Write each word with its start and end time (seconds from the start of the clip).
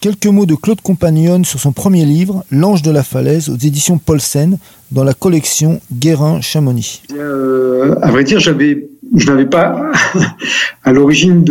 Quelques 0.00 0.26
mots 0.26 0.46
de 0.46 0.54
Claude 0.54 0.80
Compagnon 0.80 1.42
sur 1.42 1.58
son 1.58 1.72
premier 1.72 2.04
livre, 2.04 2.44
L'Ange 2.52 2.82
de 2.82 2.92
la 2.92 3.02
Falaise, 3.02 3.48
aux 3.48 3.56
éditions 3.56 3.98
Paulsen, 3.98 4.56
dans 4.92 5.02
la 5.02 5.12
collection 5.12 5.80
Guérin-Chamonix. 5.92 7.02
Euh, 7.16 7.96
à 8.00 8.12
vrai 8.12 8.22
dire, 8.22 8.38
je 8.38 8.52
n'avais 8.52 9.46
pas 9.46 9.90
à 10.84 10.92
l'origine 10.92 11.44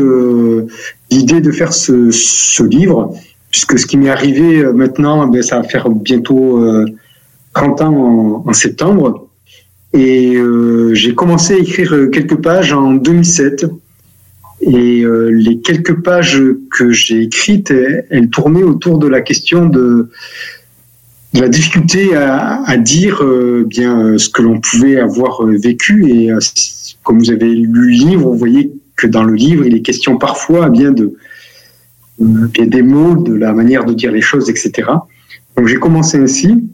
l'idée 1.12 1.42
de 1.42 1.52
faire 1.52 1.74
ce, 1.74 2.64
livre, 2.64 3.14
puisque 3.52 3.78
ce 3.78 3.86
qui 3.86 3.98
m'est 3.98 4.10
arrivé 4.10 4.60
euh, 4.60 4.72
maintenant, 4.72 5.28
ben, 5.28 5.42
ça 5.42 5.60
va 5.60 5.64
faire 5.64 5.90
bientôt 5.90 6.64
euh, 6.64 6.86
30 7.54 7.82
ans 7.82 8.44
en, 8.46 8.54
septembre. 8.54 9.28
Et 9.92 10.38
euh, 10.38 10.94
j'ai 10.94 11.14
commencé 11.14 11.54
à 11.56 11.58
écrire 11.58 11.94
quelques 12.14 12.42
pages 12.42 12.72
en 12.72 12.94
2007. 12.94 13.66
Et 14.68 15.02
euh, 15.02 15.30
les 15.30 15.60
quelques 15.60 16.02
pages 16.02 16.42
que 16.78 16.92
j'ai 16.92 17.24
écrites, 17.24 17.72
elles, 18.10 18.30
tournaient 18.30 18.64
autour 18.64 18.98
de 19.00 19.08
la 19.08 19.22
question 19.22 19.68
de, 19.68 20.10
la 21.34 21.48
difficulté 21.48 22.16
à, 22.16 22.78
dire 22.78 23.24
euh, 23.24 23.66
bien 23.68 24.18
ce 24.18 24.30
que 24.30 24.42
l'on 24.42 24.60
pouvait 24.60 25.00
avoir 25.00 25.46
vécu. 25.46 26.10
Et 26.10 26.32
euh, 26.32 26.40
comme 27.04 27.20
vous 27.20 27.32
avez 27.32 27.54
lu 27.54 27.68
le 27.72 27.88
livre, 27.88 28.30
vous 28.30 28.38
voyez 28.38 28.72
que 28.96 29.08
dans 29.08 29.24
le 29.24 29.36
livre, 29.36 29.66
il 29.66 29.76
est 29.76 29.82
question 29.82 30.18
parfois 30.18 30.70
bien 30.70 30.92
de 30.92 31.14
bien 32.20 32.66
des 32.66 32.82
mots, 32.82 33.16
de 33.16 33.36
la 33.36 33.54
manière 33.54 33.86
de 33.86 33.94
dire 33.94 34.12
les 34.12 34.22
choses, 34.22 34.50
etc. 34.50 34.90
Donc 35.56 35.68
j'ai 35.68 35.78
commencé 35.78 36.18
ainsi. 36.18 36.68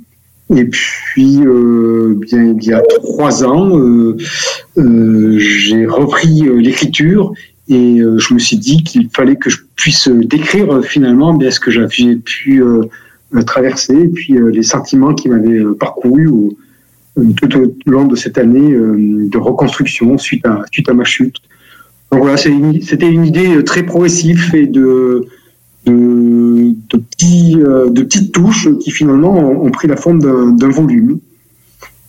Et 0.56 0.66
puis, 0.66 1.40
euh, 1.46 2.16
bien, 2.20 2.44
il 2.44 2.64
y 2.64 2.74
a 2.74 2.82
trois 2.82 3.44
ans, 3.46 3.80
euh, 3.80 4.18
euh, 4.78 5.38
j'ai 5.40 5.86
repris 5.86 6.44
l'écriture 6.58 7.34
et 7.74 7.98
je 7.98 8.34
me 8.34 8.40
suis 8.40 8.58
dit 8.58 8.84
qu'il 8.84 9.10
fallait 9.10 9.36
que 9.36 9.50
je 9.50 9.58
puisse 9.76 10.08
décrire 10.08 10.84
finalement 10.84 11.34
bien 11.34 11.50
ce 11.50 11.60
que 11.60 11.72
j'avais 11.72 12.16
pu 12.16 12.64
traverser 13.46 13.96
et 13.96 14.08
puis 14.08 14.36
les 14.52 14.64
sentiments 14.64 15.14
qui 15.14 15.30
m'avaient 15.30 15.64
parcouru 15.80 16.30
tout 17.16 17.58
au 17.58 17.90
long 17.90 18.06
de 18.06 18.16
cette 18.16 18.38
année 18.38 18.72
de 18.72 19.38
reconstruction 19.38 20.18
suite 20.18 20.46
à, 20.46 20.64
suite 20.72 20.90
à 20.90 20.94
ma 20.94 21.04
chute. 21.04 21.38
Donc 22.12 22.22
voilà, 22.22 22.38
c'était 22.38 23.10
une, 23.10 23.26
idée 23.26 23.64
très 23.64 23.84
progressive 23.84 24.54
et 24.54 24.68
de, 24.68 25.26
de, 25.86 26.74
de, 26.90 26.98
petits, 26.98 27.56
de 27.56 28.04
petites 28.04 28.32
touches 28.32 28.70
qui 28.80 28.92
finalement 28.92 29.36
ont, 29.36 29.72
pris 29.72 29.88
la 29.88 29.98
forme 29.98 30.20
d'un 30.58 30.70
volume. 30.70 31.20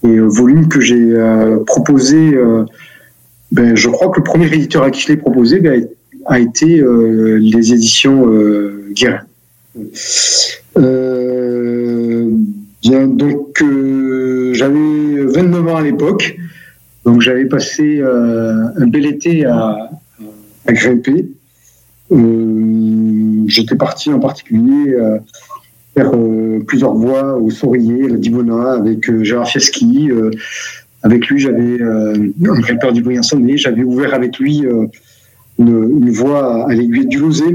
Et 0.07 0.19
volume 0.19 0.69
que 0.69 0.83
j'ai 0.83 1.15
proposé, 1.67 2.37
ben, 3.55 3.77
je 3.77 3.89
crois 3.89 4.09
que 4.09 4.19
le 4.19 4.25
premier 4.25 4.47
éditeur 4.47 4.83
à 4.83 4.91
qui 4.91 5.03
je 5.03 5.09
l'ai 5.09 5.17
proposé 5.17 5.61
ben, 5.61 5.87
a 6.27 6.41
été 6.41 6.81
euh, 6.81 7.39
les 7.41 7.73
éditions 7.73 8.29
euh, 8.29 8.91
Guérin. 8.93 9.21
Euh, 10.77 12.31
donc 12.83 13.63
j'avais 14.53 15.25
29 15.25 15.69
ans 15.69 15.77
à 15.77 15.83
l'époque, 15.83 16.37
donc 17.05 17.21
j'avais 17.21 17.45
passé 17.47 18.03
un 18.03 18.87
bel 18.89 19.07
été 19.07 19.45
à, 19.45 19.89
grimper. 20.67 21.29
J'étais 23.47 23.77
parti 23.77 24.11
en 24.11 24.19
particulier 24.19 24.97
faire 25.95 26.13
plusieurs 26.67 26.95
voix 26.95 27.37
au 27.37 27.51
Saurier, 27.51 28.09
la 28.09 28.17
Divona, 28.17 28.73
avec 28.73 29.23
Gérard 29.23 29.49
Fieschi. 29.49 30.11
Avec 31.05 31.29
lui, 31.29 31.39
j'avais 31.39 31.81
euh, 31.81 32.15
du 32.93 33.03
Briançonnet, 33.03 33.57
j'avais 33.57 33.85
ouvert 33.85 34.13
avec 34.13 34.39
lui 34.39 34.67
euh, 34.67 34.87
une, 35.59 36.03
une, 36.03 36.11
voie 36.11 36.69
à 36.69 36.75
l'aiguille 36.75 37.07
du 37.07 37.19
Lozé. 37.19 37.55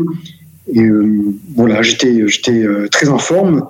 Et 0.72 0.84
euh, 0.84 1.34
voilà, 1.56 1.82
j'étais 1.82 2.28
j'étais 2.28 2.64
très 2.92 3.10
en 3.10 3.18
forme. 3.18 3.68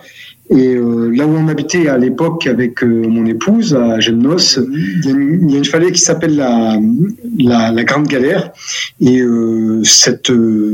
Et 0.51 0.75
euh, 0.75 1.11
là 1.13 1.27
où 1.27 1.29
on 1.29 1.47
habitait 1.47 1.89
à 1.89 1.97
l'époque 1.97 2.47
avec 2.47 2.83
euh, 2.83 2.87
mon 3.07 3.27
épouse, 3.27 3.75
à 3.75 3.99
Gemnos, 3.99 4.57
il 4.57 5.05
y, 5.05 5.07
a 5.07 5.11
une, 5.11 5.47
il 5.47 5.51
y 5.51 5.55
a 5.55 5.57
une 5.59 5.65
falaise 5.65 5.91
qui 5.91 6.01
s'appelle 6.01 6.35
la, 6.35 6.79
la, 7.37 7.71
la, 7.71 7.83
Grande 7.83 8.07
Galère. 8.07 8.51
Et 8.99 9.21
euh, 9.21 9.83
cette 9.83 10.31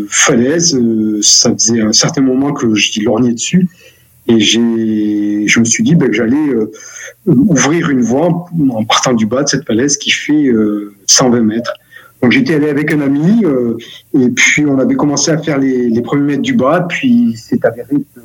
falaise, 0.10 0.80
ça 1.22 1.54
faisait 1.54 1.82
un 1.82 1.92
certain 1.92 2.22
moment 2.22 2.54
que 2.54 2.74
j'y 2.74 3.02
lorgnais 3.02 3.34
dessus. 3.34 3.68
Et 4.28 4.40
je 4.40 5.60
me 5.60 5.66
suis 5.66 5.84
dit 5.84 5.96
ben, 5.96 6.08
que 6.08 6.14
j'allais 6.14 6.56
ouvrir 7.26 7.90
une 7.90 8.02
voie 8.02 8.48
en 8.72 8.84
partant 8.86 9.14
du 9.14 9.26
bas 9.26 9.44
de 9.44 9.50
cette 9.50 9.66
falaise 9.66 9.98
qui 9.98 10.10
fait 10.10 10.50
120 11.08 11.42
mètres. 11.42 11.74
Donc 12.26 12.32
j'étais 12.32 12.56
allé 12.56 12.70
avec 12.70 12.92
un 12.92 13.02
ami 13.02 13.46
euh, 13.46 13.78
et 14.20 14.30
puis 14.30 14.66
on 14.66 14.80
avait 14.80 14.96
commencé 14.96 15.30
à 15.30 15.38
faire 15.38 15.60
les, 15.60 16.02
premiers 16.02 16.24
mètres 16.24 16.42
du 16.42 16.54
bas, 16.54 16.86
puis 16.90 17.36
c'est 17.38 17.64
avéré 17.66 17.98
que 18.16 18.22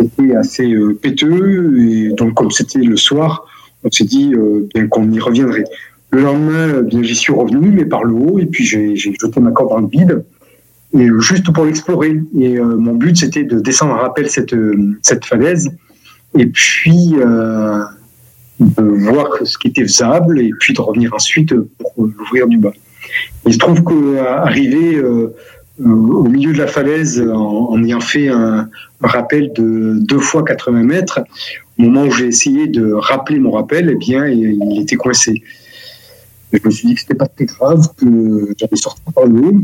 c'était 0.00 0.34
assez 0.34 0.72
euh, 0.72 0.98
péteux 1.00 1.78
et 1.80 2.08
donc 2.08 2.34
comme 2.34 2.50
c'était 2.50 2.80
le 2.80 2.96
soir, 2.96 3.46
on 3.84 3.90
s'est 3.92 4.02
dit 4.02 4.32
euh, 4.34 4.68
bien 4.74 4.88
qu'on 4.88 5.10
y 5.12 5.20
reviendrait. 5.20 5.62
Le 6.10 6.22
lendemain, 6.22 6.84
j'y 7.02 7.14
suis 7.14 7.32
revenu 7.32 7.68
mais 7.68 7.84
par 7.84 8.02
le 8.02 8.14
haut 8.14 8.40
et 8.40 8.46
puis 8.46 8.64
j'ai 8.64 8.96
jeté 8.96 9.38
ma 9.38 9.52
corde 9.52 9.70
dans 9.70 9.78
le 9.78 9.86
vide 9.86 10.24
et 10.92 11.08
juste 11.20 11.52
pour 11.52 11.64
l'explorer. 11.64 12.20
Et 12.38 12.58
mon 12.58 12.94
but 12.94 13.16
c'était 13.16 13.44
de 13.44 13.60
descendre 13.60 13.94
à 13.94 13.98
rappel 13.98 14.28
cette 14.28 14.54
cette 15.02 15.24
falaise 15.24 15.70
et 16.38 16.46
puis 16.46 17.14
de 18.60 18.82
voir 18.82 19.28
ce 19.42 19.56
qui 19.56 19.68
était 19.68 19.82
faisable 19.82 20.40
et 20.40 20.50
puis 20.58 20.74
de 20.74 20.80
revenir 20.80 21.14
ensuite 21.14 21.54
pour 21.54 21.92
l'ouvrir 21.96 22.46
du 22.46 22.58
bas. 22.58 22.72
Il 23.46 23.54
se 23.54 23.58
trouve 23.58 23.82
qu'arrivé 23.82 24.96
euh, 24.96 25.34
au 25.78 26.28
milieu 26.28 26.52
de 26.52 26.58
la 26.58 26.66
falaise, 26.66 27.20
en, 27.20 27.82
ayant 27.82 28.00
fait 28.00 28.28
un, 28.28 28.68
rappel 29.00 29.52
de 29.54 29.96
deux 30.00 30.18
fois 30.18 30.44
80 30.44 30.82
mètres, 30.82 31.20
au 31.78 31.82
moment 31.82 32.04
où 32.04 32.10
j'ai 32.10 32.26
essayé 32.26 32.66
de 32.66 32.92
rappeler 32.92 33.38
mon 33.38 33.50
rappel, 33.50 33.88
eh 33.90 33.94
bien, 33.94 34.26
il, 34.26 34.58
il 34.62 34.82
était 34.82 34.96
coincé. 34.96 35.42
Je 36.52 36.58
me 36.62 36.70
suis 36.70 36.88
dit 36.88 36.94
que 36.94 37.00
c'était 37.00 37.14
pas 37.14 37.28
très 37.28 37.46
grave, 37.46 37.88
que 37.96 38.54
j'allais 38.58 38.76
sortir 38.76 39.04
par 39.14 39.24
le 39.24 39.40
haut. 39.40 39.60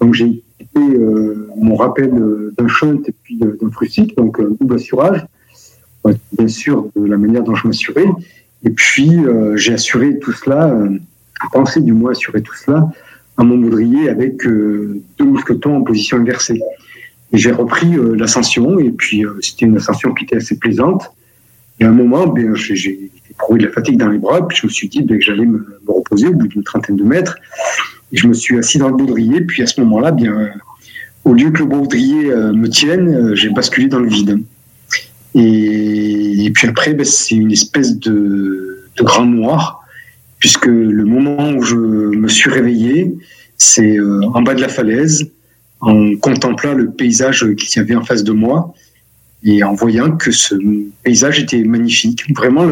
Donc 0.00 0.14
j'ai 0.14 0.42
euh, 0.80 1.48
mon 1.56 1.76
rappel 1.76 2.10
d'un 2.56 2.68
shunt 2.68 3.02
et 3.06 3.14
puis 3.22 3.36
d'un 3.36 3.70
frustique, 3.70 4.16
donc 4.16 4.38
un 4.40 4.50
double 4.60 4.74
assurage, 4.76 5.26
bien 6.32 6.48
sûr 6.48 6.88
de 6.94 7.04
la 7.04 7.16
manière 7.16 7.42
dont 7.42 7.54
je 7.54 7.66
m'assurais. 7.66 8.06
Et 8.64 8.70
puis, 8.70 9.16
euh, 9.16 9.56
j'ai 9.56 9.74
assuré 9.74 10.18
tout 10.18 10.32
cela, 10.32 10.68
euh, 10.68 10.98
pensé 11.52 11.80
du 11.80 11.92
moins 11.92 12.12
assurer 12.12 12.42
tout 12.42 12.54
cela, 12.54 12.88
à 13.36 13.44
mon 13.44 13.58
baudrier 13.58 14.08
avec 14.08 14.46
euh, 14.46 15.00
deux 15.18 15.24
mousquetons 15.24 15.76
en 15.76 15.82
position 15.82 16.18
inversée. 16.18 16.60
Et 17.32 17.38
j'ai 17.38 17.52
repris 17.52 17.94
euh, 17.96 18.14
l'ascension, 18.14 18.78
et 18.78 18.90
puis 18.90 19.24
euh, 19.24 19.38
c'était 19.40 19.66
une 19.66 19.76
ascension 19.76 20.14
qui 20.14 20.24
était 20.24 20.36
assez 20.36 20.58
plaisante. 20.58 21.12
Et 21.78 21.84
à 21.84 21.88
un 21.88 21.92
moment, 21.92 22.26
ben, 22.26 22.54
j'ai 22.54 23.10
éprouvé 23.30 23.60
de 23.60 23.66
la 23.66 23.72
fatigue 23.72 23.98
dans 23.98 24.08
les 24.08 24.18
bras, 24.18 24.46
puis 24.48 24.58
je 24.58 24.66
me 24.66 24.72
suis 24.72 24.88
dit 24.88 25.02
ben, 25.02 25.18
que 25.18 25.24
j'allais 25.24 25.44
me, 25.44 25.66
reposer 25.86 26.28
au 26.28 26.32
bout 26.32 26.48
d'une 26.48 26.62
trentaine 26.62 26.96
de 26.96 27.04
mètres. 27.04 27.36
Je 28.12 28.26
me 28.26 28.34
suis 28.34 28.58
assis 28.58 28.78
dans 28.78 28.88
le 28.88 28.96
baudrier, 28.96 29.40
puis 29.40 29.62
à 29.62 29.66
ce 29.66 29.80
moment-là, 29.80 30.12
bien, 30.12 30.50
au 31.24 31.34
lieu 31.34 31.50
que 31.50 31.58
le 31.58 31.66
baudrier 31.66 32.26
me 32.26 32.68
tienne, 32.68 33.34
j'ai 33.34 33.50
basculé 33.50 33.88
dans 33.88 33.98
le 33.98 34.08
vide. 34.08 34.38
Et, 35.34 36.50
puis 36.54 36.68
après, 36.68 36.94
ben, 36.94 37.04
c'est 37.04 37.34
une 37.34 37.52
espèce 37.52 37.98
de, 37.98 38.84
de 38.96 39.02
grand 39.02 39.26
noir, 39.26 39.84
puisque 40.38 40.66
le 40.66 41.04
moment 41.04 41.50
où 41.50 41.62
je 41.62 41.76
me 41.76 42.28
suis 42.28 42.48
réveillé, 42.48 43.14
c'est 43.58 43.98
euh, 43.98 44.20
en 44.34 44.42
bas 44.42 44.54
de 44.54 44.60
la 44.60 44.68
falaise, 44.68 45.30
en 45.80 46.16
contemplant 46.16 46.74
le 46.74 46.90
paysage 46.90 47.46
qu'il 47.56 47.76
y 47.76 47.84
avait 47.84 47.94
en 47.94 48.04
face 48.04 48.24
de 48.24 48.32
moi 48.32 48.74
et 49.44 49.62
en 49.62 49.74
voyant 49.74 50.16
que 50.16 50.30
ce 50.30 50.54
paysage 51.02 51.40
était 51.40 51.62
magnifique. 51.62 52.24
Vraiment, 52.34 52.66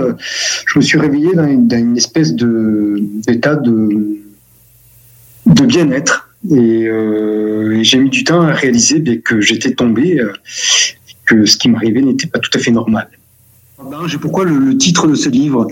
je 0.67 0.79
me 0.79 0.83
suis 0.83 0.99
réveillé 0.99 1.35
dans 1.35 1.47
une 1.47 1.97
espèce 1.97 2.35
d'état 2.35 3.57
de, 3.57 4.19
de 5.47 5.65
bien-être. 5.65 6.29
Et, 6.51 6.87
euh, 6.87 7.79
et 7.79 7.85
j'ai 7.85 7.99
mis 7.99 8.11
du 8.11 8.25
temps 8.25 8.43
à 8.43 8.53
réaliser 8.53 9.03
que 9.21 9.41
j'étais 9.41 9.73
tombé, 9.73 10.21
euh, 10.21 10.33
que 11.25 11.47
ce 11.47 11.57
qui 11.57 11.69
m'arrivait 11.69 12.03
n'était 12.03 12.27
pas 12.27 12.39
tout 12.39 12.51
à 12.55 12.59
fait 12.59 12.71
normal. 12.71 13.09
Pourquoi 14.21 14.45
le, 14.45 14.77
titre 14.77 15.07
de 15.07 15.15
ce 15.15 15.29
livre? 15.29 15.67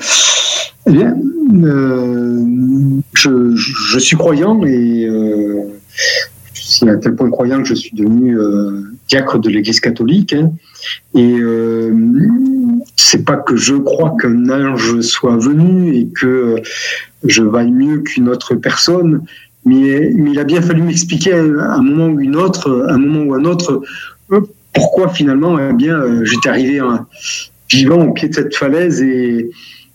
Eh 0.87 0.91
bien, 0.91 1.17
euh, 1.65 2.45
je, 3.15 3.99
suis 3.99 4.17
croyant 4.17 4.65
et 4.67 5.09
c'est 6.55 6.89
à 6.89 6.97
tel 6.97 7.15
point 7.15 7.31
croyant 7.31 7.63
que 7.63 7.69
je 7.69 7.75
suis 7.75 7.95
devenu 7.95 8.37
diacre 9.09 9.39
de 9.39 9.49
l'Église 9.49 9.81
catholique. 9.81 10.33
Hein, 10.33 10.53
et 11.15 11.37
c'est 12.97 13.25
pas 13.25 13.37
que 13.37 13.57
je 13.57 13.77
crois 13.77 14.17
qu'un 14.21 14.49
ange 14.51 15.01
soit 15.01 15.37
venu 15.37 15.95
et 15.95 16.09
que 16.09 16.57
je 17.25 17.43
vaille 17.43 17.71
mieux 17.71 17.99
qu'une 17.99 18.29
autre 18.29 18.55
personne, 18.55 19.23
mais, 19.65 20.13
il 20.13 20.39
a 20.39 20.45
bien 20.45 20.61
fallu 20.61 20.83
m'expliquer 20.83 21.33
à 21.35 21.75
un 21.75 21.83
moment 21.83 22.09
ou 22.09 22.21
une 22.21 22.37
autre, 22.37 22.87
un 22.89 22.99
moment 22.99 23.23
ou 23.23 23.35
un 23.35 23.45
autre, 23.45 23.83
euh, 24.33 24.41
pourquoi 24.73 25.09
finalement, 25.09 25.59
eh 25.59 25.73
bien, 25.73 25.97
euh, 25.97 26.25
j'étais 26.25 26.49
arrivé 26.49 26.81
en, 26.81 27.07
vivant 27.71 28.05
au 28.05 28.13
pied 28.13 28.29
de 28.29 28.35
cette 28.35 28.57
falaise 28.57 29.03
et 29.03 29.51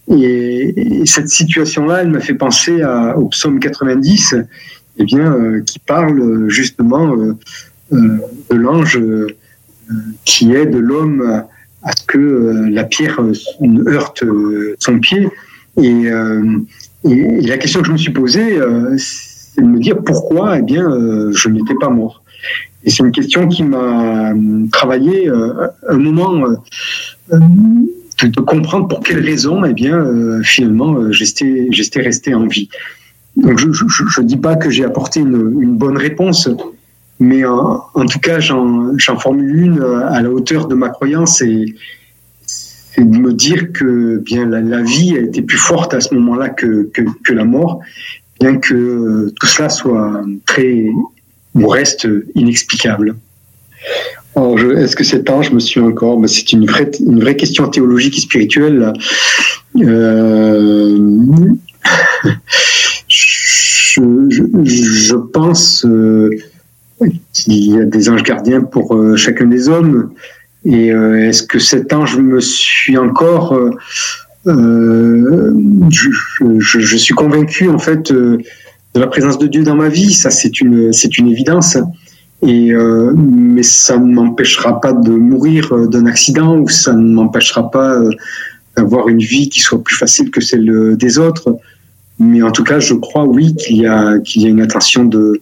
et, 0.09 1.01
et 1.01 1.05
cette 1.05 1.27
situation-là, 1.27 2.01
elle 2.01 2.09
m'a 2.09 2.21
fait 2.21 2.33
penser 2.33 2.81
à, 2.81 3.17
au 3.17 3.27
psaume 3.27 3.59
90, 3.59 4.35
eh 4.99 5.03
bien, 5.03 5.33
euh, 5.33 5.61
qui 5.63 5.79
parle 5.79 6.47
justement 6.47 7.13
de 7.91 8.55
l'ange 8.55 9.01
qui 10.23 10.53
aide 10.53 10.75
l'homme 10.75 11.43
à 11.83 11.91
ce 11.91 12.05
que 12.05 12.69
la 12.71 12.85
pierre 12.85 13.19
heurte 13.85 14.23
son 14.79 14.99
pied. 14.99 15.27
Et, 15.75 16.05
et, 17.03 17.41
la 17.41 17.57
question 17.57 17.81
que 17.81 17.87
je 17.87 17.91
me 17.91 17.97
suis 17.97 18.13
posée, 18.13 18.59
c'est 19.57 19.63
de 19.63 19.67
me 19.67 19.79
dire 19.79 19.97
pourquoi 20.05 20.59
eh 20.59 20.61
bien, 20.61 20.87
je 21.31 21.49
n'étais 21.49 21.73
pas 21.81 21.89
mort. 21.89 22.23
Et 22.83 22.91
c'est 22.91 23.03
une 23.03 23.11
question 23.11 23.47
qui 23.47 23.63
m'a 23.63 24.33
travaillé 24.71 25.29
un 25.29 25.97
moment 25.97 26.43
de, 28.25 28.39
comprendre 28.41 28.87
pour 28.87 29.01
quelles 29.01 29.23
raisons, 29.23 29.63
eh 29.65 29.73
bien, 29.73 29.97
euh, 29.97 30.41
finalement, 30.43 30.95
euh, 30.95 31.11
j'étais, 31.11 31.67
j'étais 31.71 32.01
resté 32.01 32.33
en 32.33 32.47
vie. 32.47 32.69
Donc, 33.35 33.59
je 33.59 33.67
ne 33.67 34.25
dis 34.25 34.37
pas 34.37 34.55
que 34.55 34.69
j'ai 34.69 34.83
apporté 34.83 35.19
une, 35.19 35.77
bonne 35.77 35.97
réponse, 35.97 36.49
mais 37.19 37.45
en, 37.45 38.05
tout 38.09 38.19
cas, 38.19 38.39
j'en, 38.39 38.95
formule 39.19 39.55
une 39.55 39.79
euh, 39.79 40.09
à 40.09 40.21
la 40.21 40.31
hauteur 40.31 40.67
de 40.67 40.75
ma 40.75 40.89
croyance 40.89 41.41
et, 41.41 41.75
de 42.97 43.17
me 43.19 43.31
dire 43.31 43.73
que 43.73 44.17
bien 44.17 44.47
la, 44.47 44.81
vie 44.81 45.15
a 45.15 45.21
été 45.21 45.43
plus 45.43 45.59
forte 45.59 45.93
à 45.93 45.99
ce 45.99 46.15
moment-là 46.15 46.49
que, 46.49 46.89
que 46.91 47.31
la 47.31 47.45
mort, 47.45 47.81
bien 48.39 48.57
que 48.57 49.33
tout 49.39 49.47
cela 49.47 49.69
soit 49.69 50.21
très 50.45 50.85
ou 51.55 51.67
reste 51.67 52.07
inexplicable. 52.35 53.15
Est-ce 54.35 54.95
que 54.95 55.03
cet 55.03 55.29
ange 55.29 55.51
me 55.51 55.59
suit 55.59 55.79
encore 55.79 56.19
C'est 56.27 56.51
une 56.51 56.67
vraie, 56.67 56.91
une 56.99 57.19
vraie 57.19 57.35
question 57.35 57.67
théologique 57.67 58.17
et 58.17 58.21
spirituelle. 58.21 58.93
Euh, 59.77 60.97
je, 63.07 65.15
pense 65.15 65.85
euh, 65.85 66.29
qu'il 67.33 67.53
y 67.53 67.79
a 67.79 67.85
des 67.85 68.09
anges 68.09 68.23
gardiens 68.23 68.61
pour 68.61 68.95
euh, 68.95 69.15
chacun 69.15 69.45
des 69.45 69.69
hommes. 69.69 70.11
Et 70.65 70.87
est-ce 70.87 71.43
que 71.43 71.59
cet 71.59 71.93
ange 71.93 72.17
me 72.17 72.41
suit 72.41 72.97
encore 72.97 73.57
je, 75.89 76.97
suis 76.97 77.13
convaincu 77.13 77.69
en 77.69 77.79
fait 77.79 78.11
de 78.11 78.99
la 78.99 79.07
présence 79.07 79.37
de 79.37 79.47
Dieu 79.47 79.63
dans 79.63 79.75
ma 79.75 79.89
vie. 79.89 80.13
Ça, 80.13 80.29
c'est 80.29 80.61
une, 80.61 80.93
c'est 80.93 81.17
une 81.17 81.27
évidence. 81.27 81.77
Et, 82.43 82.71
euh, 82.71 83.13
mais 83.15 83.63
ça 83.63 83.97
ne 83.97 84.13
m'empêchera 84.13 84.79
pas 84.79 84.93
de 84.93 85.11
mourir 85.11 85.73
euh, 85.73 85.87
d'un 85.87 86.05
accident 86.05 86.57
ou 86.57 86.69
ça 86.69 86.93
ne 86.93 87.13
m'empêchera 87.13 87.71
pas 87.71 87.95
euh, 87.95 88.11
d'avoir 88.75 89.07
une 89.07 89.19
vie 89.19 89.49
qui 89.49 89.59
soit 89.59 89.83
plus 89.83 89.95
facile 89.95 90.29
que 90.29 90.39
celle 90.39 90.95
des 90.97 91.17
autres. 91.17 91.57
Mais 92.19 92.43
en 92.43 92.51
tout 92.51 92.63
cas, 92.63 92.79
je 92.79 92.93
crois, 92.93 93.25
oui, 93.25 93.55
qu'il 93.55 93.77
y 93.77 93.87
a, 93.87 94.19
qu'il 94.19 94.43
y 94.43 94.45
a 94.45 94.49
une 94.49 94.61
attention 94.61 95.05
de, 95.05 95.41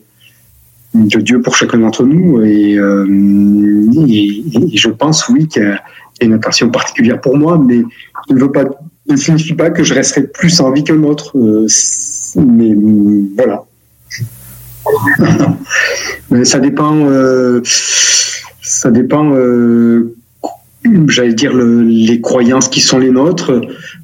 de 0.94 1.20
Dieu 1.20 1.42
pour 1.42 1.56
chacun 1.56 1.80
d'entre 1.80 2.06
nous. 2.06 2.42
Et, 2.44 2.74
et, 2.74 4.78
je 4.78 4.90
pense, 4.90 5.28
oui, 5.30 5.48
qu'il 5.48 5.64
y, 5.64 5.66
a 5.66 6.26
une 6.26 6.34
attention 6.34 6.70
particulière 6.70 7.20
pour 7.20 7.38
moi, 7.38 7.58
mais 7.58 7.82
il 8.30 8.36
ne, 8.36 8.42
veut 8.42 8.52
pas, 8.52 8.66
ne 9.08 9.16
signifie 9.16 9.54
pas 9.54 9.70
que 9.70 9.84
je 9.84 9.94
resterai 9.94 10.28
plus 10.28 10.60
en 10.62 10.72
vie 10.72 10.84
qu'un 10.84 11.04
autre. 11.04 11.36
mais 12.36 12.76
voilà. 13.36 13.66
ça 16.44 16.60
dépend. 16.60 16.96
Euh, 17.06 17.62
ça 18.62 18.92
dépend. 18.92 19.34
Euh, 19.34 20.16
j'allais 21.08 21.34
dire 21.34 21.54
les 21.56 22.22
croyances 22.22 22.68
qui 22.68 22.82
sont 22.82 23.00
les 23.00 23.10
nôtres. 23.10 23.60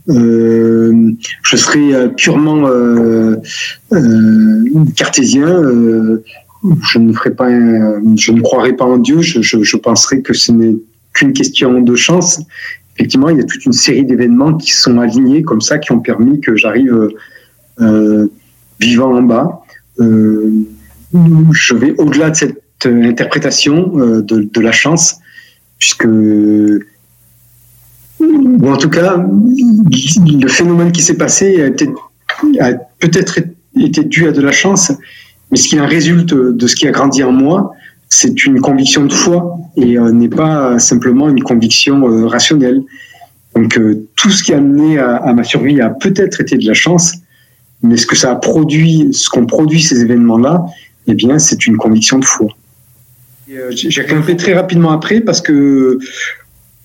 Euh, 0.09 1.11
je 1.43 1.55
serais 1.55 2.09
purement 2.15 2.67
cartésien. 4.95 5.61
je 6.83 6.97
ne 6.97 7.13
ferai 7.13 7.31
pas. 7.31 7.49
je 7.49 8.31
ne 8.31 8.41
croirais 8.41 8.73
pas 8.73 8.85
en 8.85 8.97
Dieu. 8.97 9.21
Je, 9.21 9.41
je, 9.41 9.77
penserais 9.77 10.21
que 10.21 10.33
ce 10.33 10.51
n'est 10.51 10.75
qu'une 11.13 11.33
question 11.33 11.81
de 11.81 11.95
chance. 11.95 12.41
Effectivement, 13.01 13.29
il 13.29 13.37
y 13.37 13.41
a 13.41 13.45
toute 13.45 13.65
une 13.65 13.73
série 13.73 14.05
d'événements 14.05 14.55
qui 14.55 14.71
sont 14.71 14.99
alignés 14.99 15.41
comme 15.41 15.61
ça, 15.61 15.79
qui 15.79 15.91
ont 15.91 15.99
permis 15.99 16.39
que 16.39 16.55
j'arrive 16.55 17.09
vivant 18.79 19.15
en 19.15 19.23
bas. 19.23 19.63
Euh, 19.99 20.51
je 21.51 21.75
vais 21.75 21.93
au-delà 21.97 22.29
de 22.29 22.35
cette 22.35 22.85
euh, 22.85 23.03
interprétation 23.03 23.91
euh, 23.97 24.21
de, 24.21 24.61
la 24.61 24.71
chance, 24.71 25.17
puisque, 25.77 26.05
ou 26.05 26.79
en 28.63 28.77
tout 28.77 28.89
cas, 28.89 29.17
le 29.17 30.47
phénomène 30.47 30.91
qui 30.91 31.01
s'est 31.01 31.17
passé 31.17 31.73
a, 32.59 32.73
peut-être 32.99 33.39
été 33.77 34.03
dû 34.03 34.27
à 34.27 34.31
de 34.31 34.41
la 34.41 34.51
chance, 34.51 34.91
mais 35.49 35.57
ce 35.57 35.67
qui 35.67 35.79
en 35.79 35.85
résulte 35.85 36.33
de 36.33 36.67
ce 36.67 36.75
qui 36.75 36.87
a 36.87 36.91
grandi 36.91 37.23
en 37.23 37.31
moi, 37.31 37.73
c'est 38.13 38.45
une 38.45 38.59
conviction 38.61 39.05
de 39.05 39.13
foi 39.13 39.57
et 39.77 39.97
n'est 39.97 40.29
pas 40.29 40.77
simplement 40.79 41.29
une 41.29 41.41
conviction 41.41 42.27
rationnelle. 42.27 42.81
Donc 43.55 43.79
tout 44.15 44.29
ce 44.29 44.43
qui 44.43 44.53
a 44.53 44.57
amené 44.57 44.99
à 44.99 45.33
ma 45.33 45.43
survie 45.43 45.79
a 45.81 45.89
peut-être 45.89 46.41
été 46.41 46.57
de 46.57 46.67
la 46.67 46.73
chance, 46.73 47.15
mais 47.83 47.97
ce 47.97 48.05
que 48.05 48.15
ça 48.15 48.31
a 48.31 48.35
produit, 48.35 49.09
ce 49.13 49.29
qu'ont 49.29 49.45
produit 49.45 49.81
ces 49.81 50.01
événements-là, 50.01 50.65
eh 51.07 51.13
bien, 51.13 51.39
c'est 51.39 51.65
une 51.67 51.77
conviction 51.77 52.19
de 52.19 52.25
foi. 52.25 52.47
Euh, 53.51 53.71
j'ai 53.71 54.03
grimpé 54.03 54.37
très 54.37 54.53
rapidement 54.53 54.91
après 54.91 55.19
parce 55.19 55.41
que, 55.41 55.99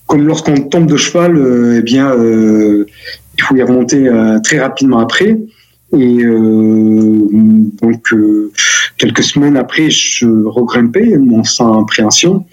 comme 0.06 0.26
lorsqu'on 0.26 0.62
tombe 0.62 0.87
de 0.87 0.96
cheval, 0.96 1.37
euh, 1.37 1.78
eh 1.78 1.82
bien, 1.82 2.11
euh, 2.11 2.87
il 3.38 3.43
faut 3.43 3.56
y 3.56 3.62
remonter 3.62 4.11
très 4.43 4.58
rapidement 4.58 4.99
après. 4.99 5.37
Et 5.93 6.25
donc, 6.25 8.15
quelques 8.99 9.23
semaines 9.23 9.56
après, 9.56 9.88
je 9.88 10.27
regrimpais, 10.44 11.17
mon 11.19 11.44
sang 11.44 11.83
appréhension. 11.83 12.44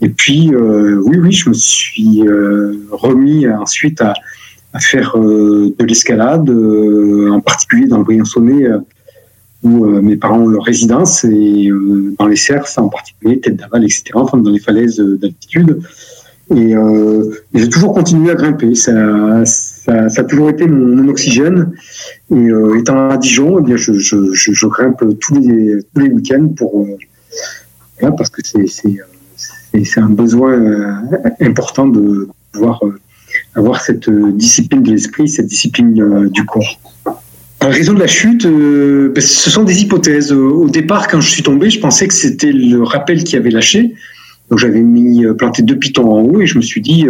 Et 0.00 0.08
puis, 0.08 0.52
oui, 0.54 1.18
oui, 1.18 1.32
je 1.32 1.50
me 1.50 1.54
suis 1.54 2.22
remis 2.90 3.46
ensuite 3.46 4.00
à, 4.00 4.14
faire 4.80 5.16
euh, 5.16 5.74
de 5.78 5.84
l'escalade, 5.84 6.48
euh, 6.50 7.30
en 7.30 7.40
particulier 7.40 7.86
dans 7.86 7.98
le 7.98 8.04
Briançonnet, 8.04 8.64
euh, 8.64 8.78
où 9.62 9.86
mes 9.86 10.16
parents 10.16 10.38
ont 10.38 10.46
leur 10.46 10.62
résidence, 10.62 11.24
et 11.24 11.68
dans 12.16 12.28
les 12.28 12.36
cerfs 12.36 12.68
en 12.76 12.88
particulier, 12.88 13.40
tête 13.40 13.56
d'aval, 13.56 13.82
etc., 13.82 14.04
enfin 14.14 14.38
dans 14.38 14.52
les 14.52 14.60
falaises 14.60 15.00
d'altitude. 15.00 15.80
Et, 16.54 16.74
j'ai 17.52 17.68
toujours 17.68 17.92
continué 17.92 18.30
à 18.30 18.36
grimper. 18.36 18.74
Ça, 19.88 20.20
a 20.20 20.24
toujours 20.24 20.50
été 20.50 20.66
mon, 20.66 21.08
oxygène. 21.08 21.72
Et 22.34 22.48
étant 22.78 23.08
à 23.08 23.16
Dijon, 23.16 23.58
eh 23.60 23.62
bien, 23.62 23.76
je, 23.76 24.66
grimpe 24.66 25.02
tous 25.20 25.38
les, 25.38 26.08
week-ends 26.08 26.48
pour, 26.56 26.86
parce 28.00 28.30
que 28.30 28.42
c'est 28.44 30.00
un 30.00 30.10
besoin 30.10 31.02
important 31.40 31.86
de 31.86 32.28
pouvoir 32.52 32.80
avoir 33.54 33.80
cette 33.80 34.08
euh, 34.08 34.32
discipline 34.32 34.82
de 34.82 34.90
l'esprit, 34.90 35.28
cette 35.28 35.46
discipline 35.46 36.00
euh, 36.00 36.28
du 36.28 36.44
corps. 36.44 36.78
En 37.60 37.68
raison 37.68 37.92
de 37.92 37.98
la 37.98 38.06
chute, 38.06 38.46
euh, 38.46 39.10
ben, 39.14 39.20
ce 39.20 39.50
sont 39.50 39.64
des 39.64 39.82
hypothèses. 39.82 40.32
Au 40.32 40.68
départ, 40.68 41.08
quand 41.08 41.20
je 41.20 41.30
suis 41.30 41.42
tombé, 41.42 41.70
je 41.70 41.80
pensais 41.80 42.06
que 42.06 42.14
c'était 42.14 42.52
le 42.52 42.82
rappel 42.82 43.24
qui 43.24 43.36
avait 43.36 43.50
lâché. 43.50 43.94
Donc 44.50 44.58
j'avais 44.58 44.80
mis 44.80 45.26
planté 45.36 45.62
deux 45.62 45.76
pitons 45.76 46.10
en 46.10 46.22
haut 46.22 46.40
et 46.40 46.46
je 46.46 46.56
me 46.56 46.62
suis 46.62 46.80
dit, 46.80 47.04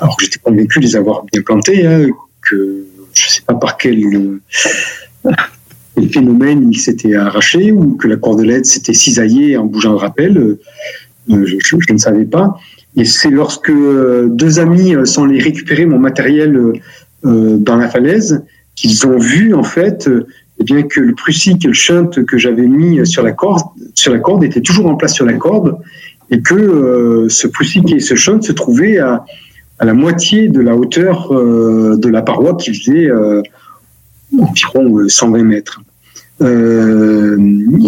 alors 0.00 0.16
que 0.16 0.24
j'étais 0.24 0.38
convaincu 0.38 0.80
de 0.80 0.84
les 0.84 0.96
avoir 0.96 1.24
bien 1.32 1.42
plantés, 1.42 1.86
hein, 1.86 2.06
que 2.42 2.84
je 3.14 3.26
ne 3.26 3.30
sais 3.30 3.42
pas 3.46 3.54
par 3.54 3.76
quel, 3.76 4.04
phénomène 6.12 6.70
il 6.70 6.78
s'était 6.78 7.14
arraché 7.14 7.72
ou 7.72 7.96
que 7.96 8.06
la 8.06 8.16
cordelette 8.16 8.66
s'était 8.66 8.94
cisaillée 8.94 9.56
en 9.56 9.64
bougeant 9.64 9.90
le 9.90 9.96
rappel. 9.96 10.58
je, 11.28 11.92
ne 11.92 11.98
savais 11.98 12.24
pas. 12.24 12.56
Et 12.96 13.04
c'est 13.04 13.30
lorsque 13.30 13.70
euh, 13.70 14.28
deux 14.30 14.58
amis 14.58 14.94
euh, 14.94 15.04
sont 15.04 15.24
allés 15.24 15.40
récupérer 15.40 15.86
mon 15.86 15.98
matériel 15.98 16.56
euh, 16.56 17.56
dans 17.56 17.76
la 17.76 17.88
falaise 17.88 18.44
qu'ils 18.74 19.06
ont 19.06 19.18
vu 19.18 19.54
en 19.54 19.62
fait 19.62 20.08
eh 20.60 20.64
bien 20.64 20.82
que 20.82 21.00
le 21.00 21.14
prussique 21.14 21.64
et 21.64 21.68
le 21.68 21.74
shunt 21.74 22.10
que 22.26 22.38
j'avais 22.38 22.66
mis 22.66 23.04
sur 23.06 23.22
la 23.22 23.32
corde 23.32 23.62
sur 23.94 24.12
la 24.12 24.20
corde 24.20 24.44
était 24.44 24.60
toujours 24.60 24.86
en 24.86 24.94
place 24.94 25.14
sur 25.14 25.26
la 25.26 25.34
corde 25.34 25.76
et 26.30 26.40
que 26.40 27.26
ce 27.28 27.48
prussique 27.48 27.90
et 27.90 27.98
ce 27.98 28.14
shunt 28.14 28.40
se 28.40 28.52
trouvaient 28.52 28.98
à, 28.98 29.24
à 29.78 29.84
la 29.84 29.94
moitié 29.94 30.48
de 30.48 30.60
la 30.60 30.74
hauteur 30.76 31.32
de 31.32 32.08
la 32.08 32.22
paroi 32.22 32.56
qui 32.56 32.74
faisait 32.74 33.08
environ 34.36 35.08
120 35.08 35.42
mètres. 35.42 35.80
Euh, 36.40 37.36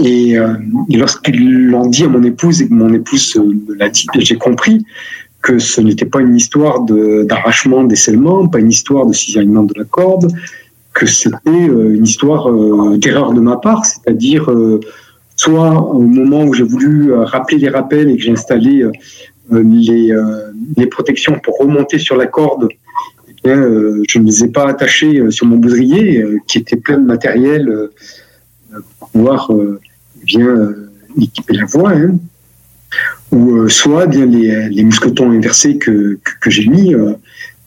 et, 0.05 0.37
euh, 0.37 0.55
et 0.89 0.97
lorsqu'ils 0.97 1.69
l'ont 1.69 1.87
dit 1.87 2.05
à 2.05 2.09
mon 2.09 2.23
épouse 2.23 2.63
et 2.63 2.69
que 2.69 2.75
mon 2.75 2.93
épouse 2.93 3.37
me 3.37 3.75
l'a 3.75 3.89
dit, 3.89 4.07
j'ai 4.19 4.37
compris 4.37 4.85
que 5.41 5.59
ce 5.59 5.81
n'était 5.81 6.05
pas 6.05 6.21
une 6.21 6.37
histoire 6.37 6.81
d'arrachement 6.83 7.85
des 7.85 7.97
scellements, 7.97 8.47
pas 8.49 8.59
une 8.59 8.71
histoire 8.71 9.07
de 9.07 9.13
cisaillement 9.13 9.63
de 9.63 9.73
la 9.77 9.85
corde, 9.85 10.31
que 10.93 11.07
c'était 11.07 11.49
euh, 11.49 11.95
une 11.95 12.05
histoire 12.05 12.51
d'erreur 12.99 13.33
de 13.33 13.41
ma 13.41 13.57
part, 13.57 13.85
c'est-à-dire 13.87 14.51
soit 15.37 15.81
au 15.81 16.01
moment 16.01 16.45
où 16.45 16.53
j'ai 16.53 16.65
voulu 16.65 17.15
rappeler 17.15 17.59
les 17.59 17.71
rappels 17.71 18.11
et 18.11 18.17
que 18.17 18.23
j'ai 18.23 18.33
installé 18.33 18.85
les, 19.51 20.15
les, 20.77 20.87
protections 20.87 21.39
pour 21.43 21.59
remonter 21.59 21.99
sur 21.99 22.17
la 22.17 22.27
corde, 22.27 22.69
eh 23.29 23.35
bien, 23.45 23.61
je 24.09 24.19
ne 24.19 24.27
les 24.27 24.45
ai 24.45 24.49
pas 24.49 24.69
attachées 24.69 25.31
sur 25.31 25.47
mon 25.47 25.57
boudrier 25.57 26.25
qui 26.47 26.59
était 26.59 26.77
plein 26.77 26.99
de 26.99 27.07
matériel 27.07 27.91
pouvoir 29.13 29.53
euh, 29.53 29.81
bien 30.25 30.47
euh, 30.47 30.91
équiper 31.21 31.55
la 31.55 31.65
voie. 31.65 31.93
Hein. 31.93 32.19
ou 33.33 33.69
soit 33.69 34.07
bien 34.07 34.27
les, 34.27 34.83
mousquetons 34.83 35.31
inversés 35.31 35.79
que, 35.79 36.19
que, 36.41 36.51
j'ai 36.51 36.67
mis 36.67 36.95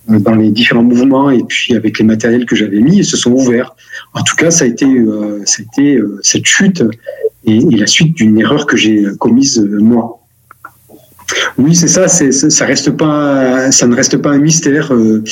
dans 0.07 0.35
les 0.35 0.51
différents 0.51 0.83
mouvements 0.83 1.29
et 1.29 1.43
puis 1.43 1.75
avec 1.75 1.99
les 1.99 2.05
matériels 2.05 2.45
que 2.45 2.55
j'avais 2.55 2.81
mis, 2.81 3.05
se 3.05 3.15
sont 3.15 3.31
ouverts. 3.31 3.73
En 4.13 4.23
tout 4.23 4.35
cas, 4.35 4.51
ça 4.51 4.65
a 4.65 4.67
été, 4.67 4.87
cette 5.45 6.45
chute 6.45 6.83
et 7.45 7.59
la 7.59 7.87
suite 7.87 8.15
d'une 8.15 8.37
erreur 8.37 8.65
que 8.65 8.75
j'ai 8.75 9.05
commise 9.17 9.59
moi. 9.59 10.19
Oui, 11.57 11.75
c'est 11.75 11.87
ça. 11.87 12.07
Ça 12.07 12.25
ne 12.25 12.65
reste 13.95 14.17
pas 14.17 14.29
un 14.29 14.37
mystère. 14.39 14.93
Euh, 14.93 15.23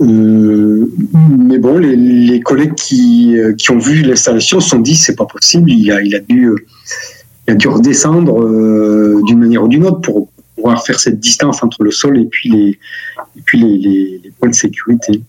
euh, 0.00 0.90
mais 1.38 1.58
bon, 1.58 1.78
les, 1.78 2.40
collègues 2.40 2.74
qui, 2.74 3.38
euh, 3.38 3.52
qui 3.54 3.70
ont 3.70 3.78
vu 3.78 4.02
l'installation 4.02 4.60
se 4.60 4.70
sont 4.70 4.80
dit 4.80 4.96
c'est 4.96 5.16
pas 5.16 5.26
possible. 5.26 5.70
Il 5.70 5.90
a, 5.90 6.20
dû, 6.20 7.68
redescendre 7.68 8.34
d'une 9.24 9.38
manière 9.38 9.64
ou 9.64 9.68
d'une 9.68 9.84
autre 9.84 10.00
pour 10.00 10.28
pouvoir 10.56 10.84
faire 10.84 11.00
cette 11.00 11.20
distance 11.20 11.62
entre 11.62 11.82
le 11.82 11.90
sol 11.90 12.18
et 12.18 12.26
puis 12.26 12.78
les 13.52 14.32
points 14.38 14.50
de 14.50 14.54
sécurité. 14.54 15.22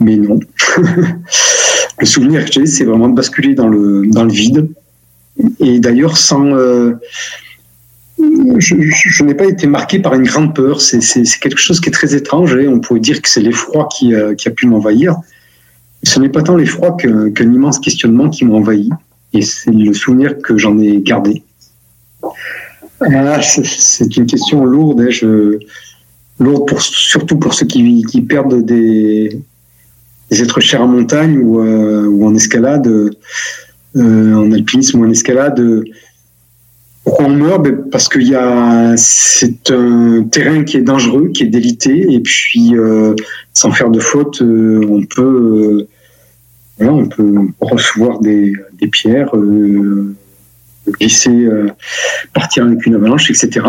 Mais 0.00 0.16
non. 0.16 0.38
le 2.00 2.06
souvenir 2.06 2.44
que 2.44 2.52
j'ai, 2.52 2.66
c'est 2.66 2.84
vraiment 2.84 3.08
de 3.08 3.14
basculer 3.14 3.54
dans 3.54 3.68
le, 3.68 4.06
dans 4.06 4.24
le 4.24 4.32
vide. 4.32 4.68
Et 5.60 5.80
d'ailleurs, 5.80 6.16
sans 6.16 6.44
je, 8.18 9.24
n'ai 9.24 9.34
pas 9.34 9.44
été 9.44 9.66
marqué 9.66 9.98
par 9.98 10.14
une 10.14 10.22
grande 10.22 10.54
peur. 10.54 10.80
C'est 10.80 11.24
quelque 11.40 11.58
chose 11.58 11.80
qui 11.80 11.88
est 11.88 11.92
très 11.92 12.14
étrange. 12.14 12.54
Et 12.56 12.68
on 12.68 12.80
pourrait 12.80 13.00
dire 13.00 13.20
que 13.20 13.28
c'est 13.28 13.40
l'effroi 13.40 13.88
qui, 13.94 14.14
euh, 14.14 14.34
qui, 14.34 14.48
a 14.48 14.50
pu 14.50 14.66
m'envahir. 14.66 15.16
Ce 16.02 16.20
n'est 16.20 16.28
pas 16.28 16.42
tant 16.42 16.56
l'effroi 16.56 16.96
qu'un 16.96 17.52
immense 17.52 17.78
questionnement 17.78 18.30
qui 18.30 18.44
m'a 18.44 18.54
envahi. 18.54 18.90
Et 19.32 19.42
c'est 19.42 19.70
le 19.70 19.92
souvenir 19.92 20.38
que 20.38 20.56
j'en 20.56 20.78
ai 20.78 21.00
gardé. 21.00 21.42
Ah, 23.00 23.42
c'est 23.42 24.16
une 24.16 24.26
question 24.26 24.64
lourde. 24.64 25.00
Hein. 25.00 26.78
Surtout 26.78 27.36
pour 27.36 27.54
ceux 27.54 27.66
qui, 27.66 28.22
perdent 28.22 28.64
des, 28.64 29.40
êtres 30.30 30.60
chers 30.60 30.82
en 30.82 30.88
montagne 30.88 31.38
ou, 31.38 31.60
euh, 31.60 32.24
en 32.24 32.34
escalade, 32.34 32.86
euh, 32.86 34.34
en 34.34 34.52
alpinisme 34.52 35.00
ou 35.00 35.06
en 35.06 35.10
escalade 35.10 35.84
pourquoi 37.06 37.26
on 37.26 37.30
meurt? 37.30 37.62
Ben, 37.62 37.88
Parce 37.90 38.08
qu'il 38.08 38.26
y 38.26 38.34
a 38.34 38.94
c'est 38.96 39.70
un 39.70 40.24
terrain 40.24 40.64
qui 40.64 40.76
est 40.76 40.82
dangereux, 40.82 41.28
qui 41.28 41.44
est 41.44 41.46
délité, 41.46 42.04
et 42.10 42.20
puis 42.20 42.74
euh, 42.74 43.14
sans 43.54 43.70
faire 43.70 43.90
de 43.90 44.00
faute, 44.00 44.42
euh, 44.42 44.84
on 44.90 45.02
peut 45.04 45.86
euh, 46.80 46.84
on 46.84 47.06
peut 47.06 47.32
recevoir 47.60 48.18
des, 48.18 48.52
des 48.80 48.88
pierres, 48.88 49.30
glisser, 51.00 51.48
partir 52.34 52.64
avec 52.64 52.84
une 52.84 52.96
avalanche, 52.96 53.30
etc. 53.30 53.64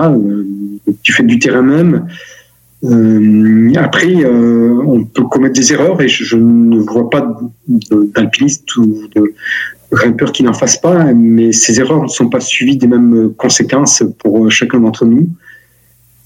du 1.04 1.14
fait 1.14 1.24
du 1.24 1.40
terrain 1.40 1.62
même. 1.62 2.08
après, 3.78 4.26
on 4.26 5.06
peut 5.06 5.24
commettre 5.24 5.54
des 5.54 5.72
erreurs 5.72 6.02
et 6.02 6.10
je, 6.10 6.26
je 6.26 6.36
ne 6.36 6.80
vois 6.80 7.10
pas 7.10 7.40
d'alpiniste 8.14 8.76
ou 8.76 9.08
de, 9.16 9.34
grimpeur 9.92 10.32
qui 10.32 10.44
n'en 10.44 10.54
fasse 10.54 10.78
pas, 10.78 11.14
mais 11.14 11.52
ces 11.52 11.80
erreurs 11.80 12.04
ne 12.04 12.08
sont 12.08 12.30
pas 12.30 12.40
suivies 12.40 12.78
des 12.78 12.88
mêmes 12.88 13.34
conséquences 13.38 14.04
pour 14.20 14.46
euh, 14.46 14.50
chacun 14.50 14.80
d'entre 14.80 15.06
nous. 15.06 15.30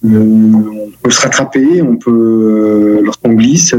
Euh, 0.05 0.17
on 0.17 0.91
peut 1.03 1.11
se 1.11 1.21
rattraper, 1.21 1.81
on 1.81 1.95
peut, 1.97 2.11
euh, 2.11 3.01
lorsqu'on 3.03 3.33
glisse, 3.33 3.75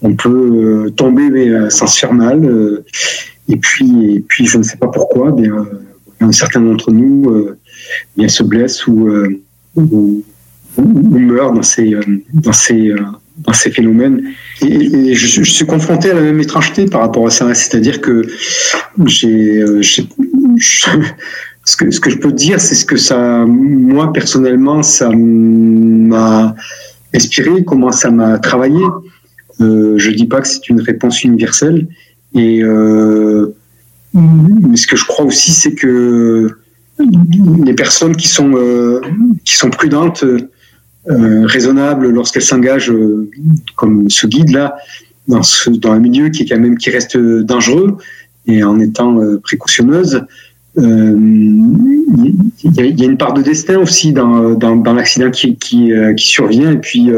on 0.00 0.14
peut 0.14 0.90
tomber 0.96 1.66
sans 1.68 1.86
se 1.86 1.98
faire 1.98 2.14
mal. 2.14 2.82
et 3.48 3.56
puis, 3.56 4.14
et 4.14 4.20
puis, 4.20 4.46
je 4.46 4.56
ne 4.56 4.62
sais 4.62 4.78
pas 4.78 4.88
pourquoi, 4.88 5.30
bien, 5.32 5.66
un 6.20 6.32
certain 6.32 6.60
d'entre 6.60 6.90
nous 6.90 7.48
se 8.28 8.42
blesse 8.42 8.86
ou, 8.86 9.10
ou, 9.76 10.24
meurt 10.78 11.54
dans 11.54 11.62
ces, 11.62 11.94
dans 12.32 12.54
ces, 12.54 12.94
dans 13.38 13.52
ces 13.52 13.70
phénomènes. 13.70 14.22
Et, 14.60 15.14
je, 15.14 15.42
suis 15.42 15.66
confronté 15.66 16.10
à 16.10 16.14
la 16.14 16.20
même 16.20 16.40
étrangeté 16.40 16.86
par 16.86 17.00
rapport 17.00 17.26
à 17.26 17.30
ça. 17.30 17.52
C'est-à-dire 17.54 17.98
euh, 18.08 18.22
ce 21.66 21.76
que, 21.76 21.90
ce 21.90 22.00
que 22.00 22.10
je 22.10 22.18
peux 22.18 22.32
dire, 22.32 22.60
c'est 22.60 22.74
ce 22.74 22.84
que 22.84 22.96
ça, 22.96 23.44
moi 23.46 24.12
personnellement, 24.12 24.82
ça 24.82 25.10
m'a 25.10 26.54
inspiré, 27.14 27.64
comment 27.64 27.92
ça 27.92 28.10
m'a 28.10 28.38
travaillé. 28.38 28.82
Euh, 29.60 29.94
je 29.98 30.10
dis 30.10 30.26
pas 30.26 30.40
que 30.40 30.48
c'est 30.48 30.68
une 30.68 30.80
réponse 30.80 31.24
universelle. 31.24 31.86
Et 32.34 32.62
euh, 32.62 33.54
mais 34.14 34.76
ce 34.76 34.86
que 34.86 34.96
je 34.96 35.04
crois 35.04 35.24
aussi, 35.24 35.52
c'est 35.52 35.74
que 35.74 36.48
les 37.64 37.74
personnes 37.74 38.16
qui 38.16 38.28
sont 38.28 38.52
euh, 38.54 39.00
qui 39.44 39.54
sont 39.54 39.70
prudentes 39.70 40.24
euh, 41.10 41.46
raisonnable 41.46 42.10
lorsqu'elle 42.10 42.44
s'engage 42.44 42.88
euh, 42.88 43.28
comme 43.74 44.08
ce 44.08 44.28
guide 44.28 44.50
là 44.50 44.76
dans, 45.26 45.42
ce, 45.42 45.68
dans 45.68 45.90
un 45.90 45.98
milieu 45.98 46.28
qui 46.28 46.44
est 46.44 46.46
quand 46.46 46.60
même 46.60 46.78
qui 46.78 46.90
reste 46.90 47.16
dangereux 47.16 47.96
et 48.46 48.62
en 48.62 48.78
étant 48.78 49.18
euh, 49.18 49.40
précautionneuse. 49.42 50.24
Il 50.76 50.84
y, 52.62 53.02
a 53.02 53.04
une 53.04 53.18
part 53.18 53.34
de 53.34 53.42
destin 53.42 53.78
aussi 53.78 54.12
dans, 54.12 54.54
dans, 54.54 54.76
dans 54.76 54.94
l'accident 54.94 55.30
qui, 55.30 55.56
qui, 55.56 55.92
qui, 56.16 56.26
survient 56.26 56.70
et 56.70 56.78
puis 56.78 57.10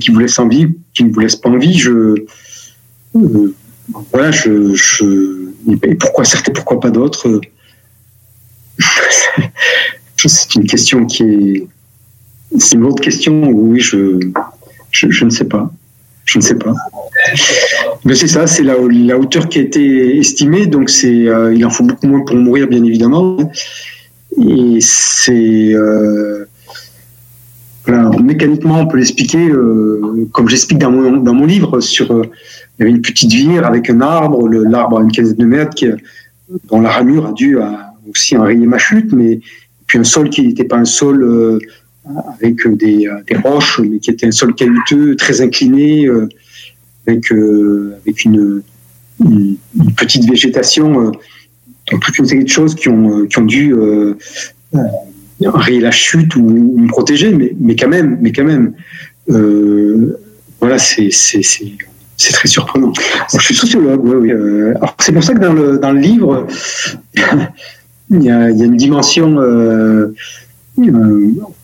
qui 0.00 0.10
vous 0.10 0.18
laisse 0.18 0.38
en 0.38 0.46
vie 0.46 0.66
qui 0.92 1.04
ne 1.04 1.12
vous 1.12 1.20
laisse 1.20 1.36
pas 1.36 1.48
en 1.48 1.56
vie 1.56 1.78
je 1.78 2.14
voilà 4.12 4.32
je, 4.32 4.74
je 4.74 5.46
et 5.82 5.94
pourquoi 5.94 6.26
certains 6.26 6.52
pourquoi 6.52 6.78
pas 6.78 6.90
d'autres? 6.90 7.40
C'est 10.16 10.56
une 10.56 10.66
question 10.66 11.06
qui 11.06 11.22
est 11.22 11.66
c'est 12.58 12.76
une 12.76 12.84
autre 12.84 13.02
question. 13.02 13.48
Oui, 13.50 13.80
je, 13.80 14.18
je, 14.90 15.24
ne 15.24 15.30
sais 15.30 15.44
pas. 15.44 15.70
Je 16.24 16.38
ne 16.38 16.42
sais 16.42 16.56
pas. 16.56 16.72
Mais 18.04 18.14
c'est 18.14 18.28
ça, 18.28 18.46
c'est 18.46 18.62
la, 18.62 18.74
la, 18.90 19.18
hauteur 19.18 19.48
qui 19.48 19.58
a 19.58 19.62
été 19.62 20.18
estimée. 20.18 20.66
Donc, 20.66 20.90
c'est, 20.90 21.28
euh, 21.28 21.54
il 21.54 21.64
en 21.64 21.70
faut 21.70 21.84
beaucoup 21.84 22.06
moins 22.06 22.20
pour 22.24 22.36
mourir, 22.36 22.68
bien 22.68 22.82
évidemment. 22.84 23.36
Et 24.38 24.78
c'est. 24.80 25.72
Euh, 25.74 26.44
mécaniquement, 28.20 28.80
on 28.80 28.86
peut 28.88 28.96
l'expliquer, 28.96 29.48
euh, 29.48 30.28
comme 30.32 30.48
j'explique 30.48 30.78
dans 30.78 30.90
mon, 30.90 31.18
dans 31.18 31.34
mon 31.34 31.46
livre, 31.46 31.80
sur. 31.80 32.06
il 32.10 32.80
y 32.80 32.82
avait 32.82 32.90
une 32.90 33.02
petite 33.02 33.32
vire 33.32 33.64
avec 33.64 33.88
un 33.90 34.00
arbre, 34.00 34.48
l'arbre 34.48 34.98
à 34.98 35.02
une 35.02 35.12
quinzaine 35.12 35.36
de 35.36 35.46
mètres, 35.46 35.84
dont 36.68 36.80
la 36.80 36.90
ramure 36.90 37.26
a 37.26 37.32
dû 37.32 37.58
aussi 38.10 38.36
enrayer 38.36 38.66
ma 38.66 38.78
chute, 38.78 39.12
mais 39.12 39.40
puis 39.86 39.98
un 39.98 40.04
sol 40.04 40.30
qui 40.30 40.42
n'était 40.42 40.64
pas 40.64 40.76
un 40.76 40.84
sol 40.84 41.60
avec 42.34 42.66
des, 42.68 43.08
des, 43.26 43.36
roches, 43.36 43.80
mais 43.80 43.98
qui 43.98 44.10
était 44.10 44.26
un 44.26 44.30
sol 44.30 44.54
caillouteux, 44.54 45.16
très 45.16 45.40
incliné, 45.40 46.06
euh, 46.06 46.28
avec, 47.06 47.32
euh, 47.32 47.96
avec 48.02 48.24
une, 48.24 48.62
petite 49.96 50.28
végétation, 50.28 51.08
euh, 51.08 51.10
toute 52.00 52.18
une 52.18 52.26
série 52.26 52.44
de 52.44 52.48
choses 52.48 52.74
qui 52.74 52.88
ont, 52.88 53.26
qui 53.26 53.38
ont 53.38 53.44
dû 53.44 53.74
rayer 55.40 55.80
la 55.80 55.90
chute 55.90 56.36
ou, 56.36 56.42
me 56.42 56.88
protéger, 56.88 57.32
mais, 57.32 57.54
mais 57.58 57.76
quand 57.76 57.88
même, 57.88 58.18
mais 58.20 58.32
quand 58.32 58.44
même, 58.44 58.74
voilà, 60.60 60.78
c'est 60.78 61.10
très 62.32 62.48
surprenant. 62.48 62.92
je 63.32 63.38
suis 63.38 63.54
sociologue, 63.54 64.04
oui. 64.04 64.32
oui. 64.32 64.72
c'est 65.00 65.12
pour 65.12 65.24
ça 65.24 65.34
que 65.34 65.40
dans 65.40 65.52
le, 65.52 65.78
dans 65.78 65.92
le 65.92 66.00
livre, 66.00 66.46
il, 68.10 68.22
y 68.22 68.30
a, 68.30 68.50
une 68.50 68.76
dimension 68.76 69.38
euh, 69.38 70.14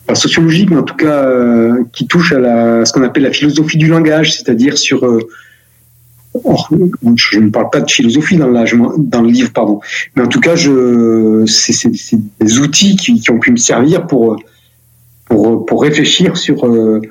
pas 0.05 0.15
sociologique, 0.15 0.69
mais 0.69 0.77
en 0.77 0.83
tout 0.83 0.95
cas 0.95 1.25
euh, 1.25 1.83
qui 1.93 2.07
touche 2.07 2.33
à, 2.33 2.85
ce 2.85 2.93
qu'on 2.93 3.03
appelle 3.03 3.23
la 3.23 3.31
philosophie 3.31 3.77
du 3.77 3.87
langage, 3.87 4.33
c'est-à-dire 4.33 4.77
sur 4.77 5.05
euh, 5.05 5.19
je 6.35 7.39
ne 7.39 7.49
parle 7.49 7.69
pas 7.69 7.81
de 7.81 7.91
philosophie 7.91 8.37
dans, 8.37 8.47
le 8.47 9.27
livre, 9.27 9.51
pardon, 9.53 9.79
mais 10.15 10.23
en 10.23 10.27
tout 10.27 10.39
cas, 10.39 10.55
c'est, 10.55 11.87
des 12.39 12.59
outils 12.59 12.95
qui, 12.95 13.29
ont 13.29 13.37
pu 13.37 13.51
me 13.51 13.57
servir 13.57 14.07
pour, 14.07 14.37
réfléchir 15.79 16.35
sur, 16.35 16.65
euh, 16.65 17.01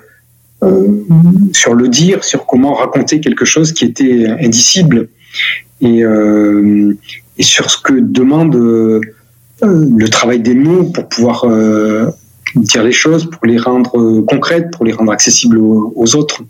sur 1.52 1.74
le 1.74 1.86
dire, 1.86 2.24
sur 2.24 2.46
comment 2.46 2.74
raconter 2.74 3.20
quelque 3.20 3.44
chose 3.44 3.72
qui 3.72 3.84
était 3.84 4.26
indicible. 4.26 5.08
Et 5.80 6.02
sur 7.38 7.70
ce 7.70 7.80
que 7.80 7.92
demande 7.92 8.56
le 9.62 10.08
travail 10.08 10.40
des 10.40 10.54
mots 10.54 10.84
pour 10.84 11.08
pouvoir 11.08 11.46
dire 12.54 12.82
les 12.82 12.92
choses, 12.92 13.28
pour 13.28 13.46
les 13.46 13.58
rendre 13.58 13.98
euh, 13.98 14.24
concrètes, 14.26 14.70
pour 14.72 14.84
les 14.84 14.92
rendre 14.92 15.12
accessibles 15.12 15.58
aux, 15.58 16.16
autres. 16.16 16.42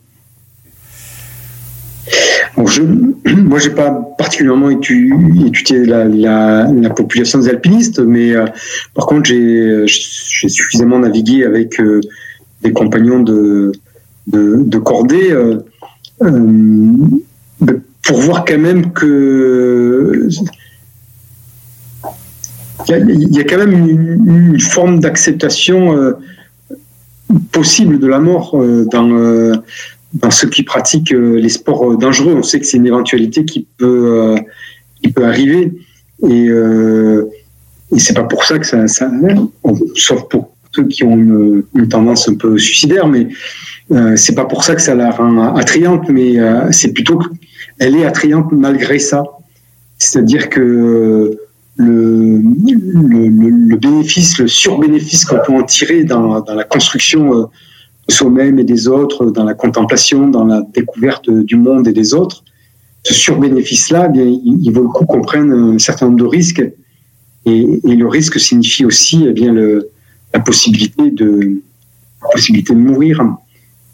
Bon, 2.57 2.67
je, 2.67 2.83
moi, 3.37 3.59
j'ai 3.59 3.71
pas 3.71 3.91
particulièrement 4.19 4.71
étudié, 4.71 5.85
la, 5.87 6.91
population 6.91 7.39
des 7.39 7.49
alpinistes, 7.49 8.01
mais 8.01 8.35
euh, 8.35 8.47
par 8.95 9.07
contre, 9.07 9.25
j'ai 9.27 9.87
suffisamment 9.87 10.99
navigué 10.99 11.45
avec 11.45 11.81
euh, 11.81 12.01
des 12.63 12.73
compagnons 12.73 13.21
de, 13.21 13.73
de, 14.27 14.79
cordée 14.79 15.35
pour 18.03 18.19
voir 18.19 18.45
quand 18.45 18.59
même 18.59 18.93
que 18.93 20.29
il 22.89 23.35
y, 23.35 23.41
a 23.41 23.45
quand 23.45 23.59
même 23.59 23.73
une, 23.73 24.61
forme 24.61 25.01
d'acceptation 25.01 25.97
euh, 25.97 26.13
possible 27.53 27.99
de 27.99 28.07
la 28.07 28.19
mort 28.19 28.55
euh, 28.55 28.87
dans, 28.91 29.09
dans 30.15 30.31
ceux 30.31 30.49
qui 30.49 30.63
pratiquent 30.63 31.11
les 31.11 31.49
sports 31.49 31.97
dangereux. 31.97 32.35
On 32.37 32.43
sait 32.43 32.61
que 32.61 32.67
c'est 32.67 32.77
une 32.77 32.87
éventualité 32.87 33.45
qui 33.45 33.67
peut, 33.77 34.37
qui 35.03 35.13
peut 35.13 35.25
arriver. 35.25 35.73
Et, 36.29 36.47
et 36.47 37.99
c'est 37.99 38.15
pas 38.15 38.25
pour 38.25 38.45
ça 38.45 38.59
que 38.59 38.67
ça, 38.67 38.87
ça, 38.87 39.11
sauf 39.97 40.29
pour 40.29 40.53
ceux 40.75 40.87
qui 40.87 41.05
ont 41.05 41.17
une, 41.75 41.89
tendance 41.89 42.29
un 42.29 42.35
peu 42.35 42.57
suicidaire, 42.59 43.07
mais 43.07 43.29
euh, 43.91 44.17
c'est 44.17 44.35
pas 44.35 44.45
pour 44.45 44.65
ça 44.65 44.75
que 44.75 44.81
ça 44.81 44.95
la 44.95 45.11
rend 45.11 45.55
attrayante, 45.57 46.09
mais 46.09 46.37
c'est 46.71 46.93
plutôt 46.93 47.19
qu'elle 47.19 47.97
est 47.97 48.05
attrayante 48.05 48.53
malgré 48.53 48.99
ça. 48.99 49.25
C'est-à-dire 49.99 50.49
que 50.49 51.39
le, 51.77 52.41
le, 52.41 53.77
bénéfice, 53.77 54.39
le 54.39 54.49
surbénéfice 54.49 55.25
qu'on 55.25 55.39
peut 55.45 55.55
en 55.55 55.63
tirer 55.63 56.05
dans, 56.05 56.45
la 56.45 56.65
construction 56.65 57.35
euh, 57.35 57.45
de 58.09 58.13
soi-même 58.13 58.59
et 58.59 58.65
des 58.65 58.89
autres, 58.89 59.27
dans 59.27 59.45
la 59.45 59.55
contemplation, 59.55 60.29
dans 60.29 60.45
la 60.45 60.63
découverte 60.75 61.31
du 61.31 61.57
monde 61.57 61.89
et 61.89 61.93
des 61.93 62.15
autres, 62.15 62.45
ce 63.05 63.15
surbénéfice-là, 63.15 64.07
eh 64.09 64.13
bien, 64.13 64.25
il, 64.25 64.71
vaut 64.71 64.83
le 64.83 64.89
coup 64.89 65.07
qu'on 65.07 65.23
prenne 65.23 65.53
un 65.53 65.79
certain 65.79 66.07
nombre 66.07 66.19
de 66.19 66.27
risques. 66.27 66.63
Et, 67.45 67.81
et 67.85 67.97
le 67.97 68.07
risque 68.07 68.39
signifie 68.39 68.85
aussi 68.85 69.25
eh 69.29 69.33
bien, 69.33 69.53
le, 69.53 69.89
la, 70.33 70.41
possibilité 70.41 71.11
de, 71.11 71.61
possibilité 72.33 72.75
de 72.75 72.79
mourir. 72.79 73.25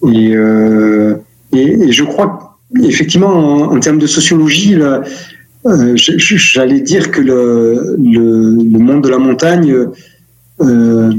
Et, 0.07 0.35
euh, 0.35 1.17
et, 1.53 1.91
je 1.91 2.05
crois 2.05 2.59
effectivement, 2.83 3.63
en, 3.73 3.81
termes 3.81 3.99
de 3.99 4.07
sociologie, 4.07 4.77
j'allais 5.65 6.81
dire 6.81 7.11
que 7.11 7.21
le, 7.21 7.97
le, 7.99 8.79
monde 8.79 9.05
de 9.05 9.09
la 9.09 9.19
montagne 9.19 9.75
euh, 10.61 11.13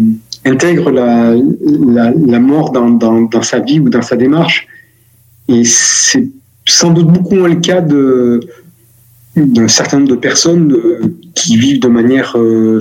intègre 0.45 0.91
la, 0.91 1.35
la, 1.35 2.39
mort 2.39 2.71
dans, 2.71 3.41
sa 3.41 3.59
vie 3.59 3.79
ou 3.79 3.89
dans 3.89 4.01
sa 4.01 4.15
démarche. 4.15 4.67
Et 5.47 5.63
c'est 5.65 6.27
sans 6.65 6.91
doute 6.91 7.07
beaucoup 7.07 7.35
moins 7.35 7.49
le 7.49 7.55
cas 7.55 7.81
d'un 7.81 9.67
certain 9.67 9.97
nombre 9.99 10.11
de 10.11 10.15
personnes 10.15 10.73
euh, 10.73 11.15
qui 11.35 11.57
vivent 11.57 11.81
de 11.81 11.87
manière, 11.87 12.37
euh, 12.37 12.79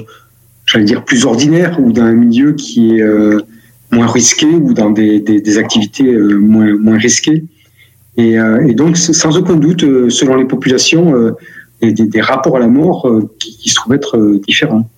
j'allais 0.67 0.85
dire, 0.85 1.05
plus 1.05 1.25
ordinaire 1.25 1.79
ou 1.81 1.93
dans 1.93 2.03
un 2.03 2.13
milieu 2.13 2.53
qui 2.53 2.99
est 2.99 3.05
moins 3.91 4.07
risqué 4.07 4.47
ou 4.47 4.73
dans 4.73 4.91
des, 4.91 5.59
activités 5.59 6.17
moins 6.17 6.99
risquées. 6.99 7.45
Et, 8.19 8.33
et, 8.33 8.75
donc, 8.75 8.97
sans 8.97 9.39
aucun 9.39 9.55
doute, 9.55 9.81
selon 10.11 10.37
les 10.37 10.45
populations, 10.45 11.35
des, 11.81 11.93
des, 11.93 12.21
rapports 12.21 12.57
à 12.57 12.59
la 12.59 12.67
mort 12.67 13.09
qui, 13.39 13.69
se 13.69 13.77
trouvent 13.77 13.95
être 13.95 14.41
différents. 14.47 14.91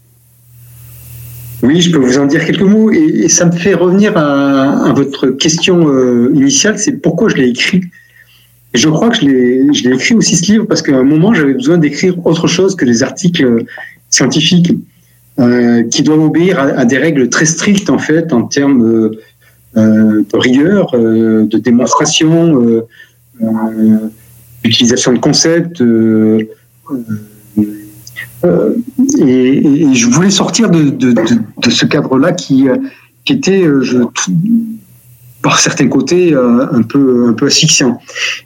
Oui, 1.63 1.83
je 1.83 1.93
peux 1.93 1.99
vous 1.99 2.19
en 2.19 2.25
dire 2.25 2.45
quelques 2.47 2.63
mots. 2.63 2.91
Et, 2.91 3.29
ça 3.29 3.45
me 3.45 3.53
fait 3.53 3.75
revenir 3.75 4.17
à, 4.17 4.93
votre 4.97 5.27
question 5.29 6.31
initiale, 6.33 6.79
c'est 6.79 6.93
pourquoi 6.93 7.29
je 7.29 7.37
l'ai 7.37 7.49
écrit. 7.51 7.83
Et 8.73 8.79
je 8.79 8.89
crois 8.89 9.11
que 9.11 9.17
je 9.17 9.27
l'ai 9.27 9.95
écrit 9.95 10.15
aussi 10.15 10.37
ce 10.37 10.53
livre 10.53 10.65
parce 10.65 10.81
qu'à 10.81 10.97
un 10.97 11.03
moment, 11.03 11.35
j'avais 11.35 11.55
besoin 11.55 11.77
d'écrire 11.77 12.15
autre 12.27 12.47
chose 12.47 12.75
que 12.75 12.87
des 12.87 13.03
articles 13.03 13.65
scientifiques 14.11 14.73
euh, 15.39 15.85
qui 15.85 16.03
doivent 16.03 16.23
obéir 16.23 16.59
à, 16.59 16.85
des 16.85 16.99
règles 16.99 17.31
très 17.31 17.47
strictes, 17.47 17.89
en 17.89 17.99
fait, 17.99 18.33
en 18.33 18.43
termes 18.43 19.11
euh, 19.77 20.25
de 20.31 20.37
rigueur, 20.37 20.95
euh, 20.95 21.47
de 21.47 21.59
démonstration, 21.59 22.85
euh, 23.43 24.09
euh, 24.67 25.13
de 25.13 25.19
concepts. 25.19 25.83
Et, 29.19 29.27
et, 29.27 29.95
je 29.95 30.07
voulais 30.07 30.31
sortir 30.31 30.71
de, 30.71 30.91
de, 30.91 31.13
de, 31.13 31.71
ce 31.71 31.85
cadre-là 31.85 32.33
qui, 32.33 32.67
qui 33.25 33.33
était, 33.35 33.67
par 35.43 35.59
certains 35.59 35.89
côtés 35.89 36.35
euh, 36.35 36.67
un 36.73 36.83
peu 36.83 37.27
un 37.29 37.33
peu 37.33 37.47
asphyxiant. 37.47 38.01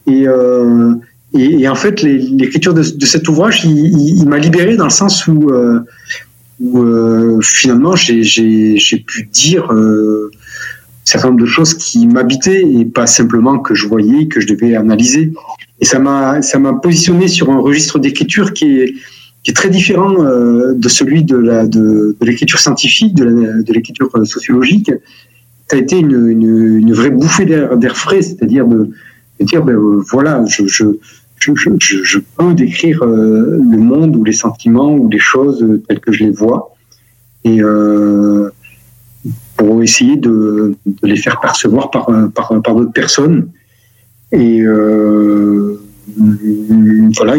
Et, 0.06 0.26
euh, 0.26 0.94
et, 1.36 1.68
en 1.68 1.74
fait, 1.74 2.02
l'écriture 2.02 2.74
de, 2.74 2.82
cet 2.82 3.28
ouvrage, 3.28 3.64
il, 3.64 4.24
m'a 4.28 4.38
libéré 4.38 4.76
dans 4.76 4.84
le 4.84 4.90
sens 4.90 5.26
où, 5.26 5.50
euh, 5.50 5.80
euh, 6.62 7.40
finalement 7.42 7.96
j'ai 7.96 9.04
pu 9.06 9.28
dire 9.32 9.72
euh, 9.72 10.30
certain 11.04 11.28
nombre 11.28 11.40
de 11.40 11.46
choses 11.46 11.74
qui 11.74 12.06
m'habitaient 12.06 12.62
et 12.62 12.84
pas 12.84 13.06
simplement 13.06 13.58
que 13.58 13.74
je 13.74 13.86
voyais, 13.86 14.26
que 14.26 14.40
je 14.40 14.46
devais 14.46 14.74
analyser. 14.74 15.32
Et 15.80 15.84
ça 15.84 15.98
m'a 15.98 16.42
ça 16.42 16.58
m'a 16.58 16.74
positionné 16.74 17.28
sur 17.28 17.50
un 17.50 17.58
registre 17.58 17.98
d'écriture 17.98 18.52
qui 18.52 18.80
est 18.80 18.94
qui 19.42 19.50
est 19.50 19.54
très 19.54 19.68
différent 19.68 20.24
euh, 20.24 20.72
de 20.74 20.88
celui 20.88 21.22
de 21.22 21.36
la 21.36 21.66
de, 21.66 22.16
l'écriture 22.22 22.58
scientifique, 22.58 23.14
de 23.14 23.72
l'écriture 23.72 24.10
sociologique, 24.24 24.90
ça 25.68 25.76
a 25.76 25.78
été 25.78 25.98
une, 25.98 26.28
une, 26.28 26.92
vraie 26.92 27.10
bouffée 27.10 27.46
d'air 27.46 27.96
frais, 27.96 28.22
c'est-à-dire 28.22 28.66
de, 28.66 28.90
de, 29.40 29.44
dire, 29.44 29.64
ben, 29.64 29.74
euh, 29.74 30.02
voilà, 30.10 30.44
je, 30.46 30.66
je, 30.66 30.84
je, 31.38 32.18
peux 32.36 32.54
décrire 32.54 33.02
euh, 33.02 33.58
le 33.58 33.78
monde 33.78 34.16
ou 34.16 34.24
les 34.24 34.32
sentiments 34.32 34.94
ou 34.94 35.08
les 35.08 35.18
choses 35.18 35.66
telles 35.88 36.00
que 36.00 36.12
je 36.12 36.24
les 36.24 36.30
vois, 36.30 36.74
et 37.44 37.62
euh, 37.62 38.50
pour 39.56 39.82
essayer 39.82 40.16
de, 40.16 40.74
les 41.02 41.16
faire 41.16 41.40
percevoir 41.40 41.90
par, 41.90 42.10
par, 42.34 42.60
par 42.62 42.74
d'autres 42.74 42.92
personnes. 42.92 43.48
Et 44.32 44.60
euh, 44.62 45.80
voilà, 47.16 47.34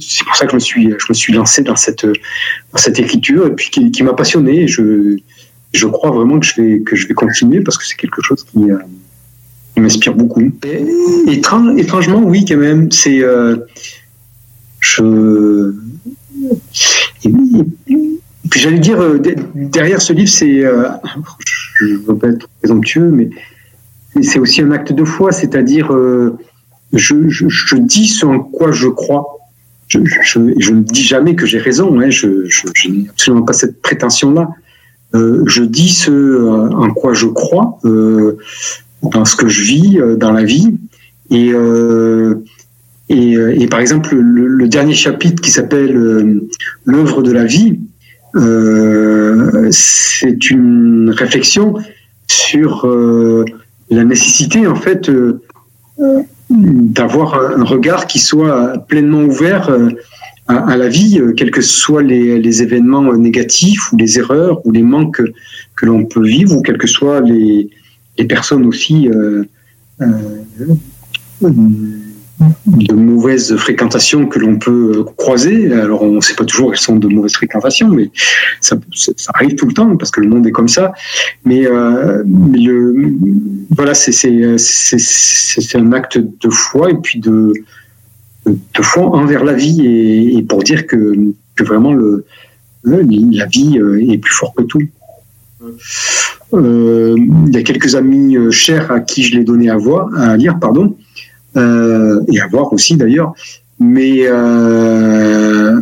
c'est 0.00 0.24
pour 0.24 0.36
ça 0.36 0.44
que 0.46 0.52
je 0.52 0.54
me 0.56 0.60
suis, 0.60 0.90
je 0.90 1.06
me 1.08 1.14
suis 1.14 1.32
lancé 1.32 1.62
dans 1.62 1.76
cette, 1.76 2.06
dans 2.06 2.78
cette 2.78 2.98
écriture, 2.98 3.46
et 3.46 3.50
puis 3.50 3.70
qui, 3.70 4.02
m'a 4.02 4.14
passionné. 4.14 4.66
Je, 4.66 5.16
je 5.72 5.86
crois 5.86 6.10
vraiment 6.10 6.38
que 6.38 6.46
je 6.46 6.60
vais, 6.60 6.80
que 6.80 6.96
je 6.96 7.08
vais 7.08 7.14
continuer 7.14 7.60
parce 7.60 7.78
que 7.78 7.86
c'est 7.86 7.96
quelque 7.96 8.22
chose 8.22 8.44
qui, 8.44 8.70
euh, 8.70 8.78
m'inspire 9.76 10.14
beaucoup. 10.14 10.42
Étrangement, 11.26 12.22
oui, 12.24 12.44
quand 12.46 12.56
même. 12.56 12.90
C'est. 12.90 13.20
Euh, 13.22 13.56
je. 14.80 15.74
Puis 18.54 18.62
j'allais 18.62 18.78
dire, 18.78 19.00
euh, 19.00 19.20
derrière 19.56 20.00
ce 20.00 20.12
livre, 20.12 20.30
c'est. 20.30 20.64
Euh, 20.64 20.84
je 21.74 21.86
ne 21.86 21.96
veux 21.96 22.16
pas 22.16 22.28
être 22.28 22.46
présomptueux, 22.60 23.10
mais 23.10 23.28
c'est 24.22 24.38
aussi 24.38 24.62
un 24.62 24.70
acte 24.70 24.92
de 24.92 25.02
foi, 25.02 25.32
c'est-à-dire. 25.32 25.90
Je, 26.92 27.28
je, 27.28 27.76
dis 27.76 28.06
ce 28.06 28.24
en 28.24 28.38
quoi 28.38 28.70
je 28.70 28.86
crois. 28.86 29.26
Je, 29.88 29.98
ne 29.98 30.82
dis 30.82 31.02
jamais 31.02 31.34
que 31.34 31.46
j'ai 31.46 31.58
raison, 31.58 31.98
hein, 31.98 32.10
je, 32.10 32.46
n'ai 32.88 33.08
absolument 33.08 33.42
pas 33.42 33.54
cette 33.54 33.82
prétention-là. 33.82 34.50
Euh, 35.16 35.42
je 35.48 35.64
dis 35.64 35.88
ce 35.88 36.12
euh, 36.12 36.70
en 36.70 36.90
quoi 36.90 37.12
je 37.12 37.26
crois, 37.26 37.80
euh, 37.84 38.38
dans 39.02 39.24
ce 39.24 39.34
que 39.34 39.48
je 39.48 39.62
vis, 39.62 39.98
dans 40.16 40.30
la 40.30 40.44
vie. 40.44 40.76
Et, 41.30 41.50
et, 43.08 43.32
et 43.32 43.66
par 43.66 43.80
exemple, 43.80 44.14
le, 44.14 44.46
le, 44.46 44.68
dernier 44.68 44.94
chapitre 44.94 45.42
qui 45.42 45.50
s'appelle 45.50 46.40
L'œuvre 46.84 47.22
de 47.24 47.32
la 47.32 47.46
vie, 47.46 47.80
c'est 49.70 50.50
une 50.50 51.10
réflexion 51.16 51.74
sur 52.26 52.86
la 53.90 54.04
nécessité, 54.04 54.66
en 54.66 54.74
fait, 54.74 55.10
d'avoir 56.50 57.34
un 57.58 57.64
regard 57.64 58.06
qui 58.06 58.18
soit 58.18 58.78
pleinement 58.88 59.22
ouvert 59.22 59.70
à, 60.46 60.76
la 60.76 60.88
vie, 60.88 61.18
euh, 61.18 61.32
quels 61.32 61.50
que 61.50 61.62
soient 61.62 62.02
les, 62.02 62.62
événements 62.62 63.04
euh, 63.04 63.16
négatifs 63.16 63.92
ou 63.92 63.96
les 63.96 64.18
erreurs 64.18 64.64
ou 64.66 64.72
les 64.72 64.82
manques 64.82 65.22
que 65.76 65.86
l'on 65.86 66.04
peut 66.04 66.24
vivre, 66.24 66.56
ou 66.56 66.62
quelles 66.62 66.78
que 66.78 66.86
soient 66.86 67.20
les, 67.20 67.70
personnes 68.28 68.66
aussi 68.66 69.08
euh, 69.08 69.44
euh, 70.00 70.08
de 72.66 72.94
mauvaise 72.94 73.56
fréquentation 73.56 74.26
que 74.26 74.38
l'on 74.38 74.58
peut 74.58 75.04
croiser. 75.16 75.72
Alors 75.72 76.02
on 76.02 76.12
ne 76.12 76.20
sait 76.20 76.34
pas 76.34 76.44
toujours 76.44 76.70
qu'elles 76.70 76.80
sont 76.80 76.96
de 76.96 77.08
mauvaise 77.08 77.34
fréquentation, 77.34 77.88
mais 77.88 78.10
ça, 78.60 78.76
arrive 79.34 79.54
tout 79.54 79.66
le 79.66 79.72
temps 79.72 79.96
parce 79.96 80.10
que 80.10 80.20
le 80.20 80.28
monde 80.28 80.46
est 80.46 80.52
comme 80.52 80.68
ça. 80.68 80.92
Mais, 81.44 81.66
euh, 81.66 82.22
le, 82.26 83.14
voilà, 83.70 83.94
c'est 83.94 84.16
un 85.74 85.92
acte 85.92 86.18
de 86.18 86.50
foi 86.50 86.90
et 86.90 86.96
puis 86.96 87.20
de 87.20 87.52
foi 88.82 89.04
envers 89.04 89.44
la 89.44 89.54
vie 89.54 90.36
et, 90.36 90.42
pour 90.42 90.62
dire 90.62 90.86
que, 90.86 91.14
vraiment 91.60 91.94
la 92.84 93.46
vie 93.46 93.78
euh, 93.78 94.10
est 94.10 94.18
plus 94.18 94.34
fort 94.34 94.54
que 94.54 94.62
tout. 94.64 94.82
Euh, 96.52 97.16
il 97.46 97.54
y 97.54 97.56
a 97.56 97.62
quelques 97.62 97.94
amis 97.94 98.36
euh, 98.36 98.50
chers 98.50 98.90
à 98.90 99.00
qui 99.00 99.22
je 99.22 99.36
l'ai 99.36 99.44
donné 99.44 99.70
à 99.70 99.78
à 100.16 100.36
lire, 100.36 100.58
pardon, 100.60 100.96
euh, 101.56 102.20
et 102.32 102.40
à 102.40 102.46
voir 102.46 102.72
aussi 102.72 102.96
d'ailleurs, 102.96 103.34
mais 103.78 104.26
euh, 104.26 105.80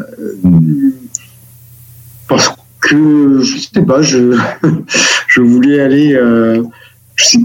parce 2.29 2.55
que 2.81 3.41
je 3.41 3.59
sais 3.59 3.83
pas, 3.83 4.03
je, 4.03 4.37
je 5.29 5.41
voulais 5.41 5.81
aller 5.81 6.15
euh, 6.15 6.63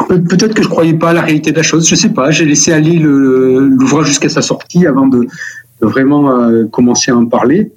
Peut-être 0.08 0.54
que 0.54 0.64
je 0.64 0.70
croyais 0.70 0.94
pas 0.94 1.10
à 1.10 1.14
la 1.14 1.22
réalité 1.22 1.52
de 1.52 1.58
la 1.58 1.62
chose, 1.62 1.88
je 1.88 1.96
sais 1.96 2.10
pas. 2.10 2.32
J'ai 2.32 2.46
laissé 2.46 2.72
aller 2.72 2.98
l'ouvrage 2.98 4.08
jusqu'à 4.08 4.30
sa 4.30 4.42
sortie 4.42 4.88
avant 4.88 5.08
de, 5.08 5.28
vraiment 5.82 6.32
euh, 6.32 6.66
commencer 6.66 7.12
à 7.12 7.18
en 7.18 7.26
parler. 7.26 7.72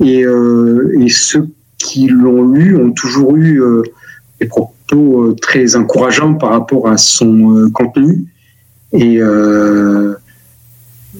Et, 0.00 0.24
euh, 0.24 0.96
et, 0.98 1.08
ce 1.08 1.38
qui 1.78 2.06
l'ont 2.06 2.48
lu 2.48 2.76
ont 2.76 2.92
toujours 2.92 3.36
eu 3.36 3.60
des 4.40 4.46
propos 4.46 5.34
très 5.42 5.76
encourageants 5.76 6.34
par 6.34 6.50
rapport 6.50 6.88
à 6.88 6.96
son 6.96 7.68
contenu. 7.74 8.24
Et 8.92 9.20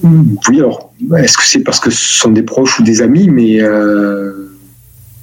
oui, 0.03 0.59
alors, 0.59 0.93
est-ce 1.17 1.37
que 1.37 1.45
c'est 1.45 1.59
parce 1.59 1.79
que 1.79 1.89
ce 1.89 2.17
sont 2.17 2.31
des 2.31 2.43
proches 2.43 2.79
ou 2.79 2.83
des 2.83 3.01
amis, 3.01 3.29
mais 3.29 3.61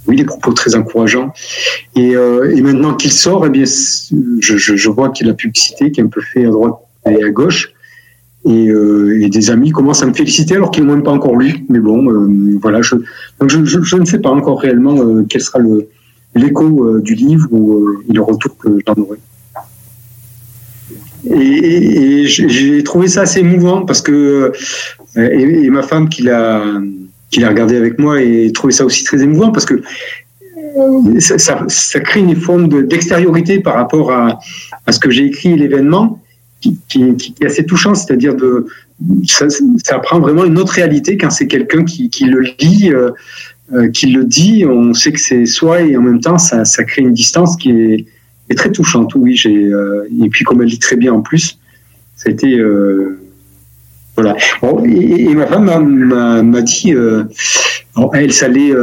oui, 0.07 0.17
des 0.17 0.25
propos 0.25 0.53
très 0.53 0.75
encourageants. 0.75 1.33
Et, 1.97 2.11
et 2.11 2.63
maintenant 2.63 2.95
qu'il 2.95 3.13
sort, 3.13 3.47
eh 3.47 3.51
bien, 3.51 3.65
je, 3.65 4.57
je, 4.57 4.89
vois 4.89 5.11
qu'il 5.11 5.27
y 5.27 5.31
a 5.31 5.33
la 5.33 5.37
publicité 5.37 5.91
qui 5.93 6.01
est 6.01 6.05
un 6.05 6.09
peu 6.09 6.21
fait 6.21 6.47
à 6.47 6.51
droite 6.51 6.77
et 7.07 7.23
à 7.23 7.31
gauche. 7.31 7.73
Euh, 8.47 9.21
et, 9.21 9.29
des 9.29 9.51
amis 9.51 9.71
commencent 9.71 10.03
à 10.03 10.07
me 10.07 10.15
féliciter 10.15 10.55
alors 10.55 10.71
qu'ils 10.71 10.85
n'ont 10.85 10.95
même 10.95 11.03
pas 11.03 11.13
encore 11.13 11.37
lu. 11.37 11.65
Mais 11.69 11.79
bon, 11.79 12.11
euh, 12.11 12.59
voilà, 12.61 12.81
je, 12.83 12.97
donc 13.39 13.51
je, 13.51 13.65
je, 13.65 13.97
ne 13.97 14.05
sais 14.05 14.19
pas 14.19 14.31
encore 14.31 14.61
réellement 14.61 14.97
euh, 14.99 15.25
quel 15.29 15.43
sera 15.43 15.59
l'écho 16.35 17.01
du 17.01 17.15
livre 17.15 17.49
ou 17.51 17.87
le 18.09 18.21
retour 18.21 18.57
que 18.57 18.79
j'en 18.87 18.95
aurai. 19.03 19.19
Et, 21.25 22.27
j'ai 22.27 22.83
trouvé 22.83 23.09
ça 23.09 23.23
assez 23.23 23.41
émouvant 23.41 23.85
parce 23.85 24.01
que 24.01 24.53
et, 25.17 25.71
ma 25.71 25.83
femme 25.83 26.09
qui 26.09 26.23
l'a 26.23 26.63
qui 27.31 27.41
l'a 27.41 27.49
regardé 27.49 27.77
avec 27.77 27.99
moi 27.99 28.21
et 28.23 28.51
trouvé 28.53 28.73
ça 28.73 28.85
aussi 28.85 29.05
très 29.05 29.23
émouvant 29.23 29.53
parce 29.53 29.67
que 29.67 29.83
ça, 31.19 31.65
ça, 31.69 32.01
crée 32.01 32.21
une 32.21 32.37
forme 32.37 32.87
d'extériorité 32.87 33.61
par 33.61 33.75
rapport 33.75 34.13
à, 34.13 34.39
à 34.87 34.93
ce 34.93 35.01
que 35.01 35.11
j'ai 35.11 35.25
écrit 35.27 35.57
l'événement 35.57 36.21
qui, 36.61 36.79
est 37.41 37.45
assez 37.45 37.65
touchant, 37.65 37.95
c'est-à-dire 37.95 38.35
de 38.35 38.67
ça, 39.27 39.47
ça, 39.83 39.99
prend 39.99 40.21
vraiment 40.21 40.45
une 40.45 40.59
autre 40.59 40.73
réalité 40.75 41.17
quand 41.17 41.31
c'est 41.31 41.47
quelqu'un 41.47 41.85
qui, 41.85 42.11
qui, 42.11 42.25
le 42.25 42.43
lit, 42.59 42.91
euh, 42.93 43.11
euh, 43.73 43.89
qui 43.89 44.07
le 44.07 44.25
dit. 44.25 44.65
On 44.67 44.93
sait 44.93 45.13
que 45.13 45.21
c'est 45.21 45.47
soi 45.47 45.81
et 45.81 45.97
en 45.97 46.03
même 46.03 46.21
temps 46.21 46.39
ça 46.39 46.85
crée 46.85 47.03
une 47.03 47.15
distance 47.15 47.57
qui 47.57 47.71
est, 47.71 48.07
est 48.51 48.55
très 48.55 48.71
touchante. 48.71 49.15
Oui, 49.15 49.37
j'ai 49.37 49.67
euh, 49.67 50.07
et 50.23 50.29
puis 50.29 50.45
comme 50.45 50.63
elle 50.63 50.69
lit 50.69 50.79
très 50.79 50.97
bien 50.97 51.13
en 51.13 51.21
plus, 51.21 51.59
ça 52.17 52.29
a 52.29 52.33
été 52.33 52.61
voilà. 54.17 54.37
et, 54.85 55.35
ma 55.35 55.47
femme 55.47 56.45
m'a 56.45 56.63
dit, 56.63 56.93
elle, 58.13 58.33
ça 58.33 58.49
l'est 58.49 58.75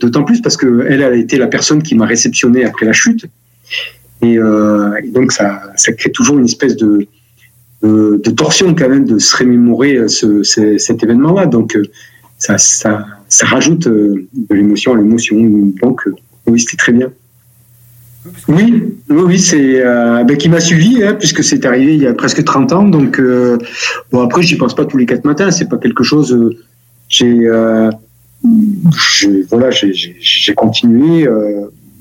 d'autant 0.00 0.24
plus 0.24 0.40
parce 0.40 0.56
que 0.56 0.86
elle 0.88 1.02
a 1.02 1.14
été 1.14 1.36
la 1.36 1.46
personne 1.46 1.82
qui 1.82 1.94
m'a 1.94 2.06
réceptionné 2.06 2.64
après 2.64 2.86
la 2.86 2.92
chute. 2.92 3.26
Et, 4.22 4.34
et 4.34 5.08
donc 5.10 5.32
ça, 5.32 5.62
ça 5.76 5.92
crée 5.92 6.10
toujours 6.10 6.38
une 6.38 6.46
espèce 6.46 6.76
de, 6.76 7.06
de, 7.82 8.30
torsion 8.30 8.74
quand 8.74 8.88
même 8.88 9.04
de 9.04 9.18
se 9.18 9.36
remémorer 9.36 9.96
euh, 9.96 10.08
ce, 10.08 10.42
cet 10.42 11.02
événement-là. 11.02 11.46
Donc 11.46 11.76
euh, 11.76 11.84
ça, 12.38 12.58
ça, 12.58 13.06
ça 13.28 13.46
rajoute 13.46 13.86
euh, 13.86 14.26
de 14.32 14.54
l'émotion 14.54 14.94
à 14.94 14.96
l'émotion. 14.96 15.36
Donc 15.82 16.02
oui, 16.46 16.60
c'était 16.60 16.76
très 16.76 16.92
bien. 16.92 17.12
Oui, 18.48 18.84
oui, 19.10 19.22
oui 19.26 19.38
c'est 19.38 19.82
ben, 19.82 20.36
qui 20.36 20.48
m'a 20.48 20.60
suivi 20.60 21.02
hein, 21.02 21.14
puisque 21.14 21.44
c'est 21.44 21.64
arrivé 21.66 21.94
il 21.94 22.02
y 22.02 22.06
a 22.06 22.14
presque 22.14 22.42
30 22.44 22.72
ans. 22.72 22.84
Donc 22.84 23.20
bon 24.12 24.22
après 24.22 24.42
j'y 24.42 24.56
pense 24.56 24.74
pas 24.74 24.84
tous 24.84 24.96
les 24.96 25.06
quatre 25.06 25.24
matins. 25.24 25.50
C'est 25.50 25.68
pas 25.68 25.78
quelque 25.78 26.04
chose. 26.04 26.56
j'ai 27.08 27.48
voilà 29.50 29.70
j'ai 29.70 30.54
continué. 30.54 31.28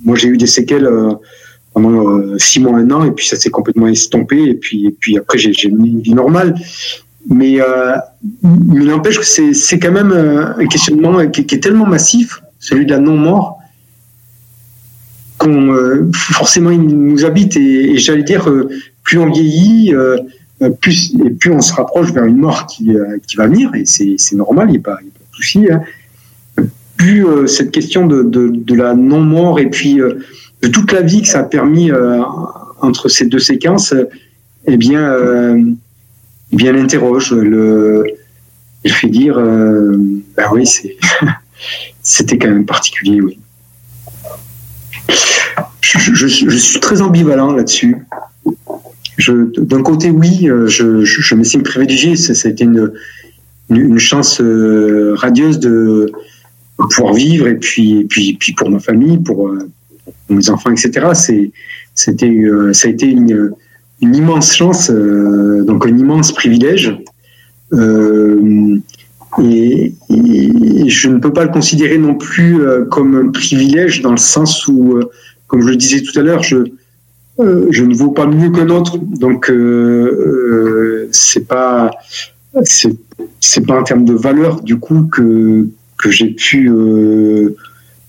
moi 0.04 0.16
j'ai 0.16 0.28
eu 0.28 0.38
des 0.38 0.48
séquelles 0.48 0.88
pendant 1.78 2.10
euh, 2.10 2.38
six 2.40 2.60
mois, 2.60 2.80
un 2.80 2.90
an, 2.90 3.06
et 3.06 3.12
puis 3.12 3.28
ça 3.28 3.36
s'est 3.36 3.52
complètement 3.52 3.88
estompé, 3.88 4.42
et 4.42 4.56
puis, 4.56 4.88
et 4.88 4.92
puis 4.92 5.18
après 5.18 5.38
j'ai 5.38 5.52
une 5.68 6.02
vie 6.02 6.14
normale. 6.14 6.56
Mais, 7.30 7.62
euh, 7.62 7.94
mais 8.42 8.86
n'empêche 8.86 9.20
que 9.20 9.26
c'est 9.26 9.80
quand 9.80 9.92
même 9.92 10.12
euh, 10.12 10.56
un 10.58 10.66
questionnement 10.66 11.28
qui, 11.28 11.42
est 11.42 11.62
tellement 11.62 11.86
massif, 11.86 12.42
celui 12.60 12.86
de 12.86 12.92
la 12.92 13.00
non-mort, 13.00 13.60
qu'on 15.48 16.12
forcément 16.14 16.72
il 16.72 16.82
nous 16.82 17.26
habite, 17.26 17.58
et, 17.58 17.98
j'allais 17.98 18.24
dire, 18.24 18.52
plus 19.04 19.18
on 19.20 19.32
vieillit, 19.32 19.94
plus, 20.82 21.14
et 21.26 21.30
plus 21.30 21.52
on 21.52 21.62
se 21.62 21.74
rapproche 21.74 22.12
vers 22.12 22.26
une 22.26 22.38
mort 22.38 22.68
qui, 22.68 22.94
va 23.38 23.48
venir, 23.48 23.72
et 23.76 23.86
c'est 23.86 24.36
normal, 24.36 24.68
il 24.70 24.74
n'y 24.74 24.78
a, 24.78 24.82
pas 24.82 25.00
de 25.02 25.36
souci. 25.36 25.68
Hein. 25.72 25.82
Plus 26.98 27.26
cette 27.48 27.72
question 27.72 28.08
de, 28.08 28.74
la 28.76 28.94
non-mort, 28.94 29.60
et 29.60 29.70
puis 29.70 30.02
de 30.62 30.68
toute 30.68 30.92
la 30.92 31.02
vie 31.02 31.22
que 31.22 31.28
ça 31.28 31.40
a 31.40 31.44
permis 31.44 31.92
euh, 31.92 32.22
entre 32.82 33.10
ces 33.10 33.26
deux 33.26 33.40
séquences, 33.40 33.94
eh 34.66 34.78
bien, 34.78 35.02
euh, 35.02 35.62
eh 36.52 36.56
bien, 36.56 36.72
l'interroge, 36.72 37.32
le, 37.32 38.06
il 38.84 38.92
fait 38.92 39.10
dire, 39.10 39.38
euh, 39.38 39.96
ben 40.36 40.46
oui, 40.52 40.66
c'était 42.02 42.38
quand 42.38 42.50
même 42.50 42.66
particulier, 42.66 43.22
oui. 43.22 43.40
Je, 45.82 46.28
suis 46.28 46.80
très 46.80 47.02
ambivalent 47.02 47.54
là-dessus. 47.54 47.96
d'un 49.28 49.84
côté, 49.84 50.10
oui, 50.10 50.50
je, 50.68 51.04
je, 51.04 51.36
m'estime 51.36 51.64
privilégié. 51.64 52.16
Ça, 52.16 52.48
a 52.48 52.52
été 52.52 52.66
une, 53.70 54.00
chance 54.00 54.42
radieuse 55.16 55.60
de 55.60 56.12
pouvoir 56.78 57.14
vivre 57.14 57.48
et 57.48 57.56
puis, 57.56 58.08
pour 58.58 58.70
ma 58.70 58.80
famille, 58.80 59.18
pour, 59.18 59.52
mes 60.30 60.50
enfants, 60.50 60.72
etc. 60.72 61.52
C'était, 61.94 62.30
euh, 62.30 62.74
ça 62.74 62.88
a 62.88 62.92
été 62.92 63.08
une, 63.08 63.54
immense 64.02 64.56
chance, 64.56 64.90
euh, 64.90 65.64
donc 65.64 65.86
un 65.86 65.98
immense 65.98 66.32
privilège. 66.32 66.96
Euh, 67.74 68.80
et, 69.44 69.94
je 70.88 71.10
ne 71.10 71.20
peux 71.20 71.34
pas 71.34 71.44
le 71.44 71.52
considérer 71.52 71.98
non 71.98 72.16
plus 72.16 72.60
comme 72.90 73.16
un 73.16 73.28
privilège 73.30 74.02
dans 74.02 74.12
le 74.12 74.18
sens 74.18 74.68
où, 74.68 75.00
comme 75.48 75.62
je 75.62 75.68
le 75.68 75.76
disais 75.76 76.02
tout 76.02 76.18
à 76.20 76.24
l'heure, 76.24 76.44
je, 76.44 76.58
je 77.38 77.84
ne 77.84 77.94
vaux 77.94 78.12
pas 78.12 78.26
mieux 78.26 78.52
qu'un 78.52 78.70
autre. 78.70 78.98
Donc, 78.98 79.52
c'est 81.12 81.48
pas, 81.48 81.92
c'est 82.64 83.66
pas 83.66 83.80
en 83.80 83.84
termes 83.84 84.06
de 84.06 84.14
valeur 84.14 84.62
du 84.62 84.78
coup 84.78 85.08
que 85.12 85.68
que 85.98 86.12
j'ai 86.12 86.30
pu 86.30 86.72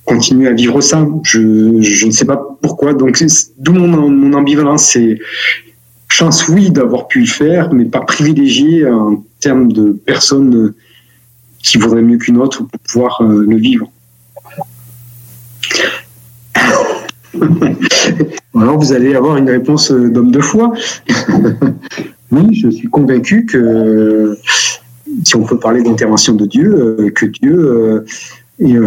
continuer 0.04 0.48
à 0.48 0.52
vivre 0.52 0.80
ça. 0.80 1.06
Je, 1.22 1.80
je 1.80 2.06
ne 2.06 2.10
sais 2.10 2.24
pas 2.24 2.58
pourquoi. 2.62 2.94
Donc, 2.94 3.22
d'où 3.58 3.72
mon, 3.72 4.08
mon 4.08 4.32
ambivalence. 4.34 4.90
C'est 4.92 5.18
chance, 6.08 6.48
oui, 6.48 6.70
d'avoir 6.70 7.06
pu 7.06 7.20
le 7.20 7.26
faire, 7.26 7.72
mais 7.72 7.84
pas 7.84 8.00
privilégié 8.00 8.88
en 8.88 9.24
termes 9.40 9.70
de 9.70 9.92
personnes 9.92 10.74
qui 11.62 11.78
voudraient 11.78 12.02
mieux 12.02 12.18
qu'une 12.18 12.38
autre 12.38 12.64
pour 12.64 12.80
pouvoir 12.80 13.20
euh, 13.22 13.44
le 13.48 13.56
vivre. 13.56 13.90
Alors, 18.54 18.78
vous 18.78 18.92
allez 18.92 19.14
avoir 19.14 19.36
une 19.36 19.50
réponse 19.50 19.90
euh, 19.92 20.08
d'homme 20.08 20.30
de 20.30 20.40
foi. 20.40 20.72
oui, 22.32 22.54
je 22.54 22.68
suis 22.70 22.88
convaincu 22.88 23.46
que 23.46 24.36
si 25.24 25.36
on 25.36 25.44
peut 25.44 25.58
parler 25.58 25.82
d'intervention 25.82 26.34
de 26.34 26.46
Dieu, 26.46 26.74
euh, 26.74 27.10
que 27.10 27.26
Dieu 27.26 28.04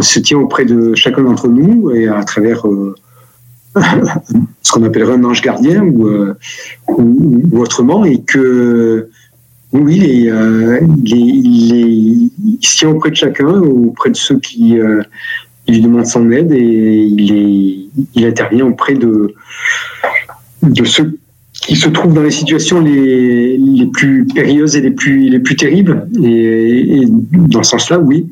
se 0.01 0.19
tient 0.19 0.37
auprès 0.39 0.65
de 0.65 0.93
chacun 0.95 1.21
d'entre 1.23 1.47
nous 1.47 1.91
et 1.91 2.07
à 2.07 2.23
travers 2.23 2.65
ce 3.75 4.71
qu'on 4.71 4.83
appellerait 4.83 5.13
un 5.13 5.23
ange 5.23 5.41
gardien 5.41 5.81
ou, 5.83 6.09
ou, 6.87 7.57
autrement, 7.57 8.03
et 8.03 8.21
que 8.21 9.07
oui, 9.71 10.29
il, 11.05 12.30
se 12.67 12.77
tient 12.77 12.89
auprès 12.89 13.11
de 13.11 13.15
chacun, 13.15 13.47
auprès 13.47 14.09
de 14.09 14.17
ceux 14.17 14.39
qui 14.39 14.77
lui 15.67 15.81
demandent 15.81 16.05
son 16.05 16.29
aide, 16.31 16.51
et 16.51 16.59
il, 16.59 17.89
il 18.13 18.25
intervient 18.25 18.65
auprès 18.65 18.95
de, 18.95 19.33
de 20.63 20.83
ceux 20.83 21.17
qui 21.53 21.75
se 21.75 21.89
trouvent 21.89 22.13
dans 22.13 22.23
les 22.23 22.31
situations 22.31 22.81
les, 22.81 23.57
les 23.57 23.85
plus 23.85 24.25
périlleuses 24.25 24.75
et 24.75 24.81
les 24.81 24.91
plus, 24.91 25.29
les 25.29 25.39
plus 25.39 25.55
terribles. 25.55 26.07
Et, 26.23 27.01
et 27.01 27.05
dans 27.07 27.63
ce 27.63 27.71
sens-là, 27.71 27.99
oui, 27.99 28.25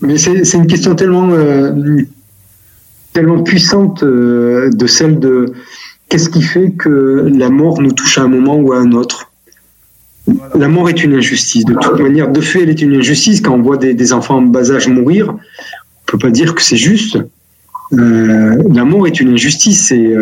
mais 0.00 0.18
c'est 0.18 0.54
une 0.54 0.66
question 0.66 0.94
tellement, 0.94 1.30
euh, 1.30 2.02
tellement 3.12 3.42
puissante 3.42 4.02
euh, 4.02 4.70
de 4.70 4.86
celle 4.86 5.18
de 5.18 5.52
qu'est-ce 6.08 6.30
qui 6.30 6.42
fait 6.42 6.72
que 6.72 7.30
la 7.34 7.50
mort 7.50 7.80
nous 7.80 7.92
touche 7.92 8.18
à 8.18 8.22
un 8.22 8.28
moment 8.28 8.56
ou 8.56 8.72
à 8.72 8.78
un 8.78 8.92
autre. 8.92 9.27
La 10.54 10.68
mort 10.68 10.88
est 10.88 11.02
une 11.02 11.14
injustice. 11.14 11.64
De 11.64 11.74
toute 11.74 12.00
manière, 12.00 12.30
de 12.30 12.40
fait, 12.40 12.62
elle 12.62 12.70
est 12.70 12.82
une 12.82 12.94
injustice. 12.94 13.40
Quand 13.40 13.54
on 13.54 13.62
voit 13.62 13.76
des, 13.76 14.12
enfants 14.12 14.36
en 14.36 14.42
bas 14.42 14.70
âge 14.70 14.88
mourir, 14.88 15.30
on 15.30 15.38
peut 16.06 16.18
pas 16.18 16.30
dire 16.30 16.54
que 16.54 16.62
c'est 16.62 16.76
juste. 16.76 17.18
Euh, 17.94 18.62
la 18.70 18.84
mort 18.84 19.06
est 19.06 19.20
une 19.20 19.32
injustice 19.32 19.90
et 19.92 20.14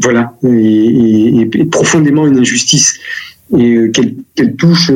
voilà, 0.00 0.34
et, 0.42 1.48
profondément 1.70 2.26
une 2.26 2.38
injustice 2.38 2.98
et 3.56 3.90
qu'elle 3.92 4.56
touche 4.56 4.90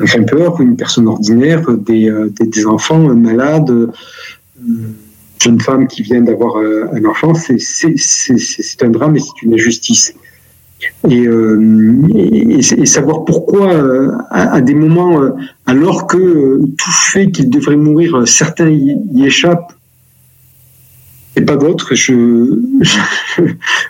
un 0.00 0.22
peur, 0.24 0.60
une 0.60 0.76
personne 0.76 1.08
ordinaire, 1.08 1.62
des, 1.72 2.08
euh, 2.08 2.30
enfants 2.66 3.14
malades, 3.14 3.70
euh, 3.70 3.92
jeune 5.42 5.60
femme 5.60 5.86
qui 5.86 6.02
vient 6.02 6.22
d'avoir 6.22 6.56
euh, 6.56 6.86
un 6.92 7.04
enfant, 7.04 7.32
c'est 7.34 8.82
un 8.82 8.90
drame 8.90 9.16
et 9.16 9.20
c'est 9.20 9.42
une 9.42 9.54
injustice. 9.54 10.14
Et, 11.08 11.26
et, 12.54 12.86
savoir 12.86 13.24
pourquoi 13.24 13.72
à, 14.30 14.60
des 14.60 14.74
moments, 14.74 15.20
alors 15.66 16.06
que 16.06 16.60
tout 16.76 16.92
fait 17.12 17.30
qu'il 17.30 17.48
devrait 17.50 17.76
mourir, 17.76 18.26
certains 18.26 18.68
y, 18.68 19.24
échappent 19.24 19.72
et 21.36 21.42
pas 21.42 21.56
d'autres, 21.56 21.94
je, 21.94 22.58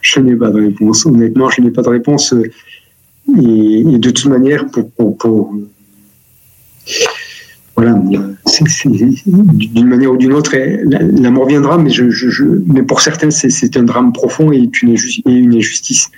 je, 0.02 0.20
n'ai 0.20 0.34
pas 0.34 0.50
de 0.50 0.60
réponse. 0.62 1.06
Honnêtement, 1.06 1.48
je 1.48 1.62
n'ai 1.62 1.70
pas 1.70 1.82
de 1.82 1.88
réponse. 1.88 2.34
Et, 3.36 3.98
de 3.98 4.10
toute 4.10 4.26
manière, 4.26 4.66
pour, 4.66 5.16
pour 5.16 5.54
voilà, 7.76 7.92
d'une 7.92 9.86
manière 9.86 10.12
ou 10.12 10.16
d'une 10.16 10.32
autre, 10.32 10.56
la, 10.56 11.30
mort 11.30 11.46
viendra, 11.46 11.78
mais, 11.78 11.90
je, 11.90 12.44
mais 12.66 12.82
pour 12.82 13.00
certains, 13.00 13.30
c'est 13.30 13.76
un 13.76 13.82
drame 13.82 14.12
profond 14.12 14.50
et 14.50 14.68
une 14.82 15.54
injustice. 15.54 16.10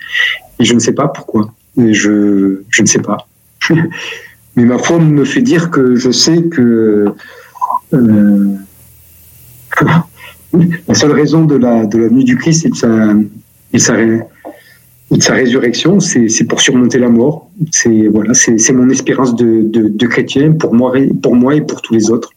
Et 0.59 0.65
je 0.65 0.73
ne 0.73 0.79
sais 0.79 0.93
pas 0.93 1.07
pourquoi. 1.07 1.53
je, 1.77 2.61
je 2.69 2.81
ne 2.81 2.87
sais 2.87 2.99
pas. 2.99 3.27
mais 4.55 4.65
ma 4.65 4.77
foi 4.77 4.99
me 4.99 5.25
fait 5.25 5.41
dire 5.41 5.71
que 5.71 5.95
je 5.95 6.11
sais 6.11 6.43
que 6.43 7.13
euh, 7.93 8.55
la 10.87 10.93
seule 10.93 11.11
raison 11.11 11.45
de 11.45 11.55
la, 11.55 11.85
de 11.85 12.09
nuit 12.09 12.23
du 12.23 12.35
Christ 12.37 12.65
et 12.65 12.69
de 12.69 13.77
sa, 13.79 15.33
résurrection, 15.33 15.99
c'est 15.99 16.43
pour 16.45 16.61
surmonter 16.61 16.99
la 16.99 17.09
mort. 17.09 17.49
C'est 17.71 18.07
voilà, 18.07 18.33
mon 18.73 18.89
espérance 18.89 19.35
de, 19.35 19.61
de, 19.63 20.07
chrétien 20.07 20.51
pour 20.53 20.73
moi 20.73 20.97
et 20.97 21.61
pour 21.61 21.81
tous 21.81 21.93
les 21.93 22.11
autres. 22.11 22.31